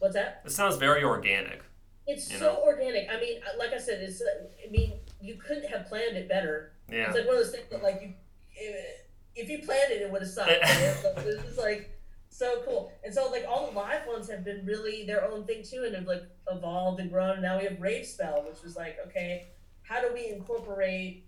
what's 0.00 0.14
that? 0.14 0.42
It 0.44 0.50
sounds 0.50 0.76
very 0.76 1.04
organic. 1.04 1.62
It's 2.08 2.26
so 2.36 2.40
know? 2.40 2.62
organic. 2.66 3.08
I 3.08 3.20
mean, 3.20 3.40
like 3.58 3.72
I 3.72 3.78
said, 3.78 4.00
it's. 4.02 4.20
uh, 4.20 4.24
I 4.66 4.70
mean, 4.70 4.94
you 5.20 5.36
couldn't 5.36 5.68
have 5.68 5.86
planned 5.86 6.16
it 6.16 6.26
better. 6.28 6.72
Yeah. 6.90 7.06
It's 7.08 7.14
like 7.16 7.26
one 7.26 7.36
of 7.36 7.42
those 7.44 7.52
things 7.52 7.66
that 7.70 7.82
like 7.82 8.00
you, 8.02 8.14
if- 8.56 9.04
if 9.38 9.48
you 9.48 9.58
planned 9.58 9.92
it, 9.92 10.02
it 10.02 10.10
would 10.10 10.22
have 10.22 10.30
sucked. 10.30 10.50
it's 10.50 11.42
just 11.44 11.58
like 11.58 11.98
so 12.28 12.62
cool. 12.64 12.92
And 13.04 13.12
so 13.14 13.30
like 13.30 13.44
all 13.48 13.70
the 13.70 13.76
live 13.76 14.06
ones 14.06 14.28
have 14.30 14.44
been 14.44 14.64
really 14.66 15.06
their 15.06 15.24
own 15.30 15.44
thing 15.44 15.62
too, 15.62 15.84
and 15.86 15.94
have 15.94 16.06
like 16.06 16.22
evolved 16.50 17.00
and 17.00 17.10
grown. 17.10 17.34
And 17.34 17.42
now 17.42 17.58
we 17.58 17.64
have 17.64 17.80
Rave 17.80 18.06
Spell, 18.06 18.44
which 18.48 18.62
was 18.62 18.76
like, 18.76 18.98
okay, 19.06 19.48
how 19.82 20.00
do 20.00 20.12
we 20.12 20.28
incorporate, 20.28 21.26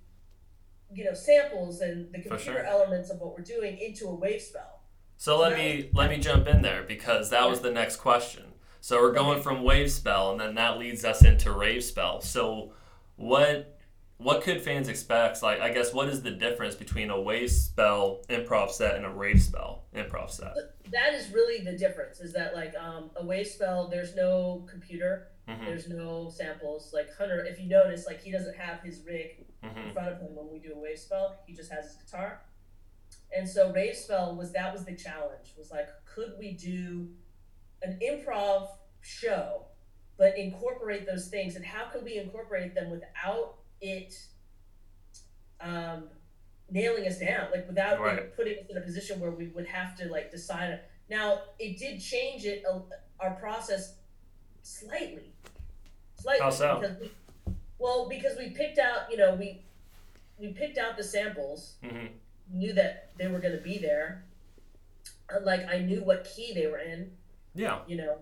you 0.93 1.05
know, 1.05 1.15
samples 1.15 1.81
and 1.81 2.13
the 2.13 2.21
computer 2.21 2.39
sure. 2.39 2.65
elements 2.65 3.11
of 3.11 3.21
what 3.21 3.37
we're 3.37 3.45
doing 3.45 3.79
into 3.79 4.07
a 4.07 4.15
wave 4.15 4.43
spell? 4.43 4.81
So 5.17 5.39
let 5.39 5.57
me 5.57 5.91
let 5.95 6.09
me 6.09 6.19
jump 6.19 6.47
in 6.47 6.63
there 6.63 6.83
because 6.83 7.31
that 7.31 7.49
was 7.49 7.61
the 7.61 7.71
next 7.71 7.97
question. 7.97 8.45
So 8.81 9.01
we're 9.01 9.13
going 9.13 9.43
from 9.43 9.63
wave 9.63 9.91
spell 9.93 10.31
and 10.31 10.41
then 10.41 10.55
that 10.55 10.79
leads 10.79 11.05
us 11.05 11.23
into 11.23 11.53
rave 11.53 11.85
spell. 11.85 12.23
So 12.23 12.73
what 13.17 13.80
what 14.21 14.43
could 14.43 14.61
fans 14.61 14.89
expect? 14.89 15.43
Like 15.43 15.61
I 15.61 15.73
guess 15.73 15.95
what 15.95 16.09
is 16.09 16.23
the 16.23 16.31
difference 16.31 16.75
between 16.75 17.11
a 17.11 17.21
wave 17.21 17.51
spell 17.51 18.21
improv 18.29 18.71
set 18.71 18.97
and 18.97 19.07
a 19.07 19.09
rave 19.11 19.41
spell 19.41 19.85
improv 19.95 20.31
set? 20.31 20.53
That 20.93 21.15
is 21.15 21.33
really 21.33 21.65
the 21.65 21.77
difference. 21.77 22.21
Is 22.21 22.33
that 22.35 22.55
like 22.55 22.75
um, 22.77 23.11
a 23.17 23.25
wave 23.25 23.47
spell? 23.47 23.89
There's 23.89 24.15
no 24.15 24.67
computer. 24.71 25.29
hmm 25.49 25.65
There's 25.65 25.89
no 25.89 26.29
samples. 26.29 26.91
Like 26.93 27.09
Hunter, 27.17 27.45
if 27.47 27.59
you 27.59 27.69
notice, 27.69 28.07
like 28.07 28.23
he 28.23 28.31
doesn't 28.31 28.57
have 28.57 28.81
his 28.81 29.01
rig 29.07 29.47
hmm 29.65 29.79
in 29.89 29.93
front 29.93 30.09
of 30.09 30.21
him 30.21 30.35
when 30.35 30.51
we 30.53 30.59
do 30.59 30.75
a 30.75 30.79
wave 30.79 30.99
spell. 30.99 31.39
He 31.47 31.55
just 31.55 31.73
has 31.73 31.87
his 31.87 31.97
guitar. 31.97 32.43
And 33.37 33.49
so 33.49 33.73
rave 33.73 33.97
spell 33.97 34.37
was 34.37 34.53
that 34.53 34.73
was 34.73 34.85
the 34.85 34.95
challenge. 34.95 35.55
Was 35.57 35.71
like, 35.71 35.89
could 36.05 36.35
we 36.39 36.53
do 36.53 37.09
an 37.83 37.99
improv 38.03 38.69
show, 39.01 39.67
but 40.19 40.37
incorporate 40.37 41.07
those 41.07 41.29
things? 41.29 41.57
And 41.57 41.65
how 41.65 41.87
could 41.87 42.05
we 42.05 42.17
incorporate 42.19 42.75
them 42.75 42.91
without 42.91 43.60
it 43.81 44.15
um, 45.61 46.05
nailing 46.71 47.07
us 47.07 47.19
down? 47.19 47.49
Like 47.53 47.67
without 47.67 47.99
it 47.99 48.01
Right. 48.03 48.37
putting 48.37 48.59
us 48.59 48.67
in 48.69 48.77
a 48.77 48.81
position 48.81 49.21
where 49.21 49.31
we 49.31 49.49
would 49.49 49.67
have 49.67 49.97
to 49.99 50.09
like 50.09 50.31
decide. 50.31 50.81
Now 51.09 51.43
it 51.59 51.79
did 51.79 52.01
change 52.01 52.45
it 52.45 52.65
uh, 52.71 52.81
our 53.19 53.33
process 53.33 53.95
slightly, 54.63 55.33
slightly 56.15 56.43
How 56.45 56.51
so? 56.51 56.79
because 56.81 57.01
we, 57.01 57.11
well 57.79 58.09
because 58.09 58.37
we 58.39 58.51
picked 58.51 58.79
out 58.79 59.11
you 59.11 59.17
know 59.17 59.35
we 59.35 59.63
we 60.39 60.49
picked 60.49 60.79
out 60.79 60.97
the 60.97 61.05
samples 61.05 61.75
hmm 61.83 62.07
knew 62.53 62.73
that 62.73 63.11
they 63.17 63.29
were 63.29 63.39
going 63.39 63.55
to 63.57 63.63
be 63.63 63.79
there 63.79 64.25
like 65.45 65.65
i 65.73 65.79
knew 65.79 66.03
what 66.03 66.25
key 66.25 66.53
they 66.53 66.67
were 66.67 66.79
in 66.81 67.09
Yeah. 67.55 67.79
you 67.87 67.97
know 67.97 68.17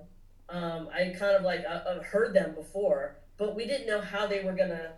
um, 0.50 0.88
i 0.92 1.14
kind 1.18 1.34
of 1.34 1.42
like 1.42 1.64
uh, 1.66 1.88
uh, 1.88 2.02
heard 2.02 2.34
them 2.34 2.54
before 2.54 3.16
but 3.38 3.56
we 3.56 3.66
didn't 3.66 3.86
know 3.86 4.02
how 4.02 4.26
they 4.26 4.44
were 4.44 4.52
going 4.52 4.68
to 4.68 4.90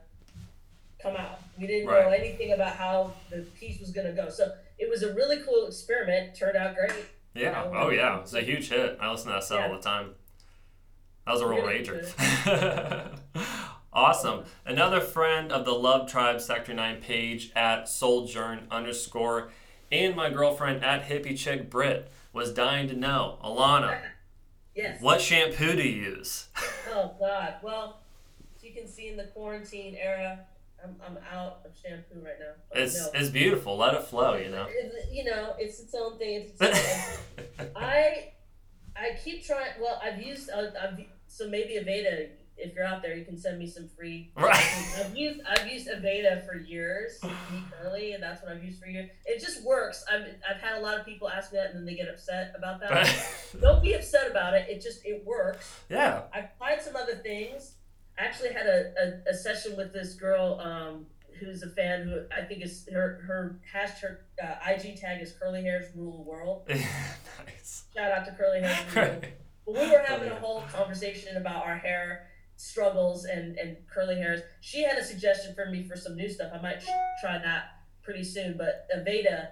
come 1.02 1.16
out 1.16 1.40
we 1.58 1.66
didn't 1.66 1.86
know 1.86 1.92
Right. 1.92 2.20
anything 2.20 2.52
about 2.52 2.76
how 2.76 3.12
the 3.30 3.38
piece 3.58 3.80
was 3.80 3.90
going 3.90 4.06
to 4.06 4.12
go 4.12 4.28
so 4.28 4.52
it 4.78 4.88
was 4.88 5.02
a 5.02 5.12
really 5.14 5.38
cool 5.38 5.66
experiment 5.66 6.34
turned 6.34 6.56
out 6.56 6.74
great 6.74 6.92
Yeah. 7.34 7.70
Oh 7.72 7.90
yeah. 7.90 8.20
It's 8.20 8.34
a 8.34 8.40
huge 8.40 8.68
hit. 8.70 8.98
I 9.00 9.10
listen 9.10 9.28
to 9.28 9.34
that 9.34 9.44
set 9.44 9.60
all 9.60 9.76
the 9.76 9.80
time. 9.82 10.10
That 11.26 11.32
was 11.32 11.42
a 11.42 11.46
real 11.46 11.64
Really 11.64 11.84
rager. 11.84 13.18
awesome. 13.92 14.44
Another 14.66 15.00
friend 15.00 15.52
of 15.52 15.64
the 15.64 15.72
Love 15.72 16.10
Tribe 16.10 16.40
Sector 16.40 16.74
9 16.74 17.00
page 17.00 17.52
at 17.54 17.88
Sojourn 17.88 18.66
underscore 18.70 19.50
and 19.92 20.14
my 20.16 20.30
girlfriend 20.30 20.84
at 20.84 21.04
Hippie 21.08 21.36
Chick 21.36 21.68
Brit 21.70 22.10
was 22.32 22.52
dying 22.52 22.88
to 22.88 22.94
know, 22.96 23.38
Alana, 23.44 24.00
yes 24.74 25.00
what 25.02 25.20
shampoo 25.20 25.74
to 25.76 25.86
use? 25.88 26.48
oh 26.90 27.12
god 27.20 27.54
well 27.62 28.00
as 28.56 28.64
you 28.64 28.72
can 28.72 28.86
see 28.86 29.08
in 29.08 29.16
the 29.16 29.24
quarantine 29.24 29.96
era 30.00 30.40
i'm, 30.84 30.96
I'm 31.06 31.18
out 31.32 31.60
of 31.64 31.72
shampoo 31.76 32.24
right 32.24 32.38
now 32.38 32.52
But 32.72 32.82
It's 32.82 32.98
no. 32.98 33.10
it's 33.14 33.28
beautiful. 33.30 33.76
Let 33.76 33.94
it 33.94 34.04
flow, 34.04 34.34
you 34.36 34.48
know. 34.50 34.66
It's- 34.68 35.06
you 35.12 35.24
know, 35.24 35.54
it's 35.58 35.80
its 35.80 35.94
own 35.94 36.18
thing. 36.18 36.50
It's 36.58 36.60
its 36.60 37.18
own 37.58 37.66
I 37.76 38.32
I 38.96 39.16
keep 39.24 39.44
trying. 39.44 39.72
Well, 39.80 40.00
I've 40.02 40.20
used. 40.22 40.50
Uh, 40.50 40.66
I've 40.80 40.98
so 41.26 41.48
maybe 41.48 41.74
Aveda. 41.74 42.28
If 42.62 42.74
you're 42.74 42.84
out 42.84 43.00
there, 43.00 43.16
you 43.16 43.24
can 43.24 43.38
send 43.38 43.58
me 43.58 43.66
some 43.66 43.88
free. 43.88 44.32
right. 44.36 44.54
I've 44.98 45.16
used 45.16 45.40
I've 45.48 45.66
used 45.66 45.88
Aveda 45.88 46.44
for 46.46 46.56
years, 46.56 47.18
me 47.24 47.62
curly, 47.72 48.12
and 48.12 48.22
that's 48.22 48.42
what 48.42 48.52
I've 48.52 48.62
used 48.62 48.80
for 48.82 48.86
years. 48.88 49.08
It 49.24 49.40
just 49.40 49.64
works. 49.64 50.04
I've 50.12 50.26
I've 50.48 50.60
had 50.60 50.76
a 50.78 50.80
lot 50.80 50.98
of 51.00 51.06
people 51.06 51.28
ask 51.30 51.52
me 51.52 51.58
that, 51.58 51.70
and 51.70 51.78
then 51.78 51.86
they 51.86 51.94
get 51.94 52.08
upset 52.08 52.52
about 52.56 52.80
that. 52.80 53.08
Don't 53.60 53.82
be 53.82 53.94
upset 53.94 54.30
about 54.30 54.52
it. 54.54 54.68
It 54.68 54.82
just 54.82 55.00
it 55.06 55.24
works. 55.24 55.80
yeah. 55.88 56.22
I've 56.34 56.56
tried 56.58 56.82
some 56.82 56.96
other 56.96 57.16
things. 57.16 57.76
Actually 58.24 58.52
had 58.52 58.66
a, 58.66 58.92
a, 59.26 59.30
a 59.30 59.34
session 59.34 59.76
with 59.76 59.92
this 59.92 60.14
girl 60.14 60.60
um, 60.60 61.06
who's 61.38 61.62
a 61.62 61.68
fan 61.70 62.02
who 62.04 62.22
I 62.36 62.44
think 62.44 62.62
is 62.62 62.88
her 62.92 63.22
her 63.26 63.60
hashtag 63.74 64.18
uh, 64.42 64.70
IG 64.70 65.00
tag 65.00 65.22
is 65.22 65.32
curly 65.32 65.62
hairs 65.62 65.86
rule 65.96 66.18
the 66.18 66.30
world. 66.30 66.62
nice. 66.68 67.84
Shout 67.94 68.12
out 68.12 68.24
to 68.26 68.32
curly 68.32 68.60
hairs. 68.60 68.94
Rule. 68.94 69.20
but 69.66 69.74
we 69.74 69.90
were 69.90 70.04
having 70.06 70.30
a 70.30 70.36
whole 70.36 70.62
conversation 70.72 71.36
about 71.36 71.64
our 71.64 71.76
hair 71.76 72.26
struggles 72.56 73.24
and 73.24 73.56
and 73.58 73.76
curly 73.92 74.16
hairs. 74.16 74.40
She 74.60 74.82
had 74.82 74.98
a 74.98 75.04
suggestion 75.04 75.54
for 75.54 75.66
me 75.70 75.82
for 75.82 75.96
some 75.96 76.14
new 76.16 76.28
stuff. 76.28 76.52
I 76.54 76.60
might 76.60 76.82
try 77.20 77.38
that 77.38 77.64
pretty 78.02 78.24
soon. 78.24 78.56
But 78.56 78.86
Aveda. 78.94 79.48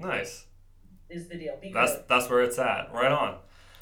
Nice. 0.00 0.44
Is 1.08 1.28
the 1.28 1.36
deal. 1.36 1.56
Be 1.60 1.72
that's 1.72 1.94
good. 1.94 2.04
that's 2.08 2.28
where 2.28 2.42
it's 2.42 2.58
at. 2.58 2.92
Right 2.92 3.10
on. 3.10 3.38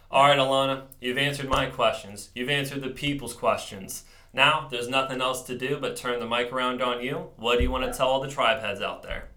All 0.08 0.28
right, 0.28 0.38
Alana, 0.38 0.84
you've 1.00 1.18
answered 1.18 1.48
my 1.48 1.66
questions. 1.66 2.30
You've 2.32 2.48
answered 2.48 2.80
the 2.80 2.90
people's 2.90 3.34
questions. 3.34 4.04
Now, 4.32 4.68
there's 4.70 4.86
nothing 4.86 5.20
else 5.20 5.42
to 5.44 5.58
do 5.58 5.78
but 5.80 5.96
turn 5.96 6.20
the 6.20 6.28
mic 6.28 6.52
around 6.52 6.80
on 6.80 7.02
you. 7.02 7.30
What 7.36 7.56
do 7.56 7.64
you 7.64 7.72
want 7.72 7.90
to 7.90 7.96
tell 7.96 8.06
all 8.06 8.20
the 8.20 8.30
tribe 8.30 8.60
heads 8.60 8.80
out 8.80 9.02
there? 9.02 9.30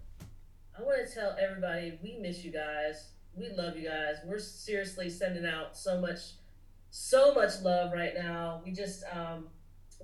I 0.78 0.82
want 0.82 1.08
to 1.08 1.12
tell 1.12 1.36
everybody 1.40 1.98
we 2.04 2.18
miss 2.20 2.44
you 2.44 2.52
guys. 2.52 3.08
We 3.34 3.48
love 3.50 3.76
you 3.76 3.88
guys. 3.88 4.16
We're 4.24 4.38
seriously 4.38 5.10
sending 5.10 5.44
out 5.44 5.76
so 5.76 6.00
much, 6.00 6.20
so 6.90 7.34
much 7.34 7.60
love 7.62 7.92
right 7.92 8.14
now. 8.14 8.62
We 8.64 8.70
just, 8.70 9.02
um, 9.12 9.48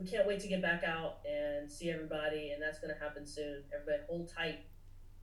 we 0.00 0.04
can't 0.04 0.26
wait 0.26 0.40
to 0.40 0.48
get 0.48 0.62
back 0.62 0.82
out 0.82 1.18
and 1.24 1.70
see 1.70 1.90
everybody, 1.90 2.50
and 2.50 2.60
that's 2.60 2.80
going 2.80 2.92
to 2.92 3.00
happen 3.00 3.24
soon. 3.24 3.62
Everybody, 3.72 4.02
hold 4.08 4.32
tight, 4.34 4.58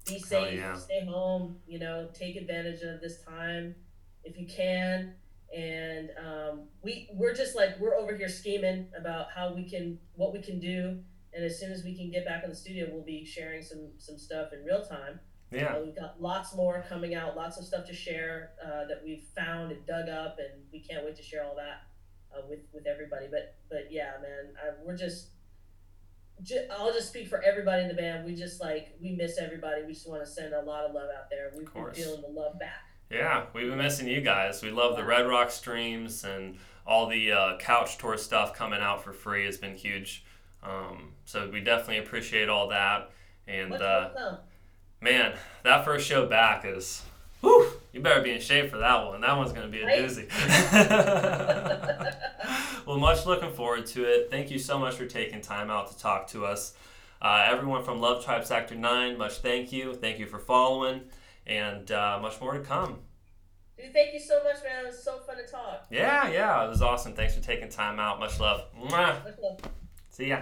be 0.08 0.20
safe, 0.20 0.58
yeah. 0.58 0.76
stay 0.76 1.06
home. 1.06 1.58
You 1.68 1.80
know, 1.80 2.08
take 2.14 2.38
advantage 2.38 2.82
of 2.82 3.02
this 3.02 3.22
time 3.24 3.76
if 4.24 4.40
you 4.40 4.48
can 4.48 5.16
and 5.56 6.10
um, 6.18 6.62
we 6.82 7.10
we're 7.14 7.34
just 7.34 7.56
like 7.56 7.80
we're 7.80 7.96
over 7.96 8.16
here 8.16 8.30
scheming 8.30 8.88
about 8.98 9.28
how 9.34 9.54
we 9.54 9.64
can 9.70 10.00
what 10.16 10.34
we 10.34 10.42
can 10.42 10.60
do 10.60 10.98
and 11.34 11.44
as 11.44 11.60
soon 11.60 11.72
as 11.72 11.84
we 11.84 11.96
can 11.96 12.10
get 12.10 12.26
back 12.26 12.44
in 12.44 12.50
the 12.50 12.56
studio 12.56 12.88
we'll 12.92 13.04
be 13.04 13.24
sharing 13.24 13.62
some 13.62 13.90
some 13.98 14.18
stuff 14.18 14.50
in 14.54 14.64
real 14.66 14.84
time 14.84 15.20
yeah 15.52 15.74
uh, 15.74 15.82
we've 15.84 15.96
got 15.96 16.20
lots 16.22 16.56
more 16.56 16.84
coming 16.90 17.14
out 17.14 17.36
lots 17.36 17.58
of 17.58 17.66
stuff 17.66 17.86
to 17.86 17.94
share 17.94 18.52
uh, 18.66 18.86
that 18.88 19.02
we've 19.04 19.26
found 19.36 19.72
and 19.72 19.86
dug 19.86 20.10
up 20.10 20.38
and 20.40 20.64
we 20.72 20.80
can't 20.80 21.06
wait 21.06 21.16
to 21.16 21.24
share 21.24 21.44
all 21.44 21.56
that 21.56 21.84
uh, 22.36 22.42
with 22.50 22.60
with 22.74 22.88
everybody 22.88 23.28
but 23.30 23.56
but 23.70 23.88
yeah 23.92 24.12
man 24.22 24.54
I, 24.58 24.72
we're 24.84 24.98
just 24.98 25.30
I'll 26.72 26.92
just 26.92 27.10
speak 27.10 27.28
for 27.28 27.42
everybody 27.42 27.84
in 27.84 27.88
the 27.88 27.94
band. 27.94 28.26
We 28.26 28.36
just 28.36 28.60
like 28.60 28.96
we 29.02 29.12
miss 29.16 29.38
everybody. 29.38 29.84
We 29.84 29.94
just 29.94 30.10
want 30.10 30.26
to 30.26 30.30
send 30.30 30.54
a 30.54 30.62
lot 30.62 30.84
of 30.84 30.94
love 30.94 31.10
out 31.16 31.30
there. 31.30 31.52
We've 31.56 31.72
been 31.72 31.94
feeling 31.94 32.22
the 32.22 32.28
love 32.28 32.60
back. 32.60 32.93
Yeah, 33.14 33.44
we've 33.54 33.70
been 33.70 33.78
missing 33.78 34.08
you 34.08 34.22
guys. 34.22 34.64
We 34.64 34.72
love 34.72 34.96
the 34.98 35.04
Red 35.04 35.28
Rock 35.28 35.52
streams 35.52 36.24
and 36.24 36.58
all 36.86 37.08
the 37.08 37.32
uh, 37.32 37.58
couch 37.58 38.00
tour 38.00 38.18
stuff 38.18 38.56
coming 38.56 38.82
out 38.82 39.04
for 39.04 39.14
free 39.14 39.46
has 39.46 39.58
been 39.58 39.76
huge. 39.76 40.26
Um, 40.64 41.12
so 41.26 41.48
we 41.48 41.60
definitely 41.60 42.00
appreciate 42.00 42.50
all 42.50 42.70
that. 42.70 43.12
And 43.48 43.74
uh, 43.74 44.38
man, 45.00 45.36
that 45.64 45.86
first 45.86 46.08
show 46.08 46.26
back 46.26 46.66
is, 46.66 47.04
whew, 47.42 47.68
you 47.92 48.02
better 48.02 48.22
be 48.22 48.32
in 48.32 48.42
shape 48.42 48.72
for 48.72 48.80
that 48.80 49.06
one. 49.06 49.22
That 49.22 49.38
one's 49.38 49.52
going 49.52 49.72
to 49.72 49.72
be 49.72 49.84
a 49.84 49.86
doozy. 49.86 50.28
well, 52.88 52.98
much 52.98 53.28
looking 53.28 53.52
forward 53.52 53.86
to 53.88 54.06
it. 54.06 54.32
Thank 54.32 54.50
you 54.50 54.58
so 54.58 54.80
much 54.80 54.96
for 54.96 55.06
taking 55.06 55.40
time 55.40 55.70
out 55.70 55.92
to 55.92 56.00
talk 56.00 56.26
to 56.30 56.48
us. 56.48 56.74
Uh, 57.22 57.46
everyone 57.48 57.84
from 57.84 58.02
Love 58.02 58.26
Tribe 58.26 58.44
Sector 58.44 58.74
9, 58.74 59.20
much 59.20 59.38
thank 59.38 59.72
you. 59.72 59.94
Thank 59.94 60.18
you 60.18 60.26
for 60.26 60.40
following 60.40 61.02
and 61.46 61.92
uh, 61.92 62.20
much 62.22 62.40
more 62.42 62.54
to 62.54 62.60
come. 62.60 63.00
Dude, 63.78 63.92
thank 63.92 64.14
you 64.14 64.20
so 64.20 64.44
much, 64.44 64.58
man. 64.64 64.86
It 64.86 64.88
was 64.88 65.04
so 65.04 65.18
fun 65.20 65.38
to 65.38 65.48
talk. 65.48 65.88
Yeah, 65.90 66.30
yeah, 66.30 66.64
it 66.64 66.70
was 66.70 66.82
awesome. 66.82 67.14
Thanks 67.14 67.36
for 67.36 67.42
taking 67.42 67.70
time 67.70 68.00
out. 68.00 68.20
Much 68.20 68.40
love. 68.40 68.66
Much 68.76 68.92
love. 68.92 69.60
See 70.10 70.28
ya. 70.28 70.42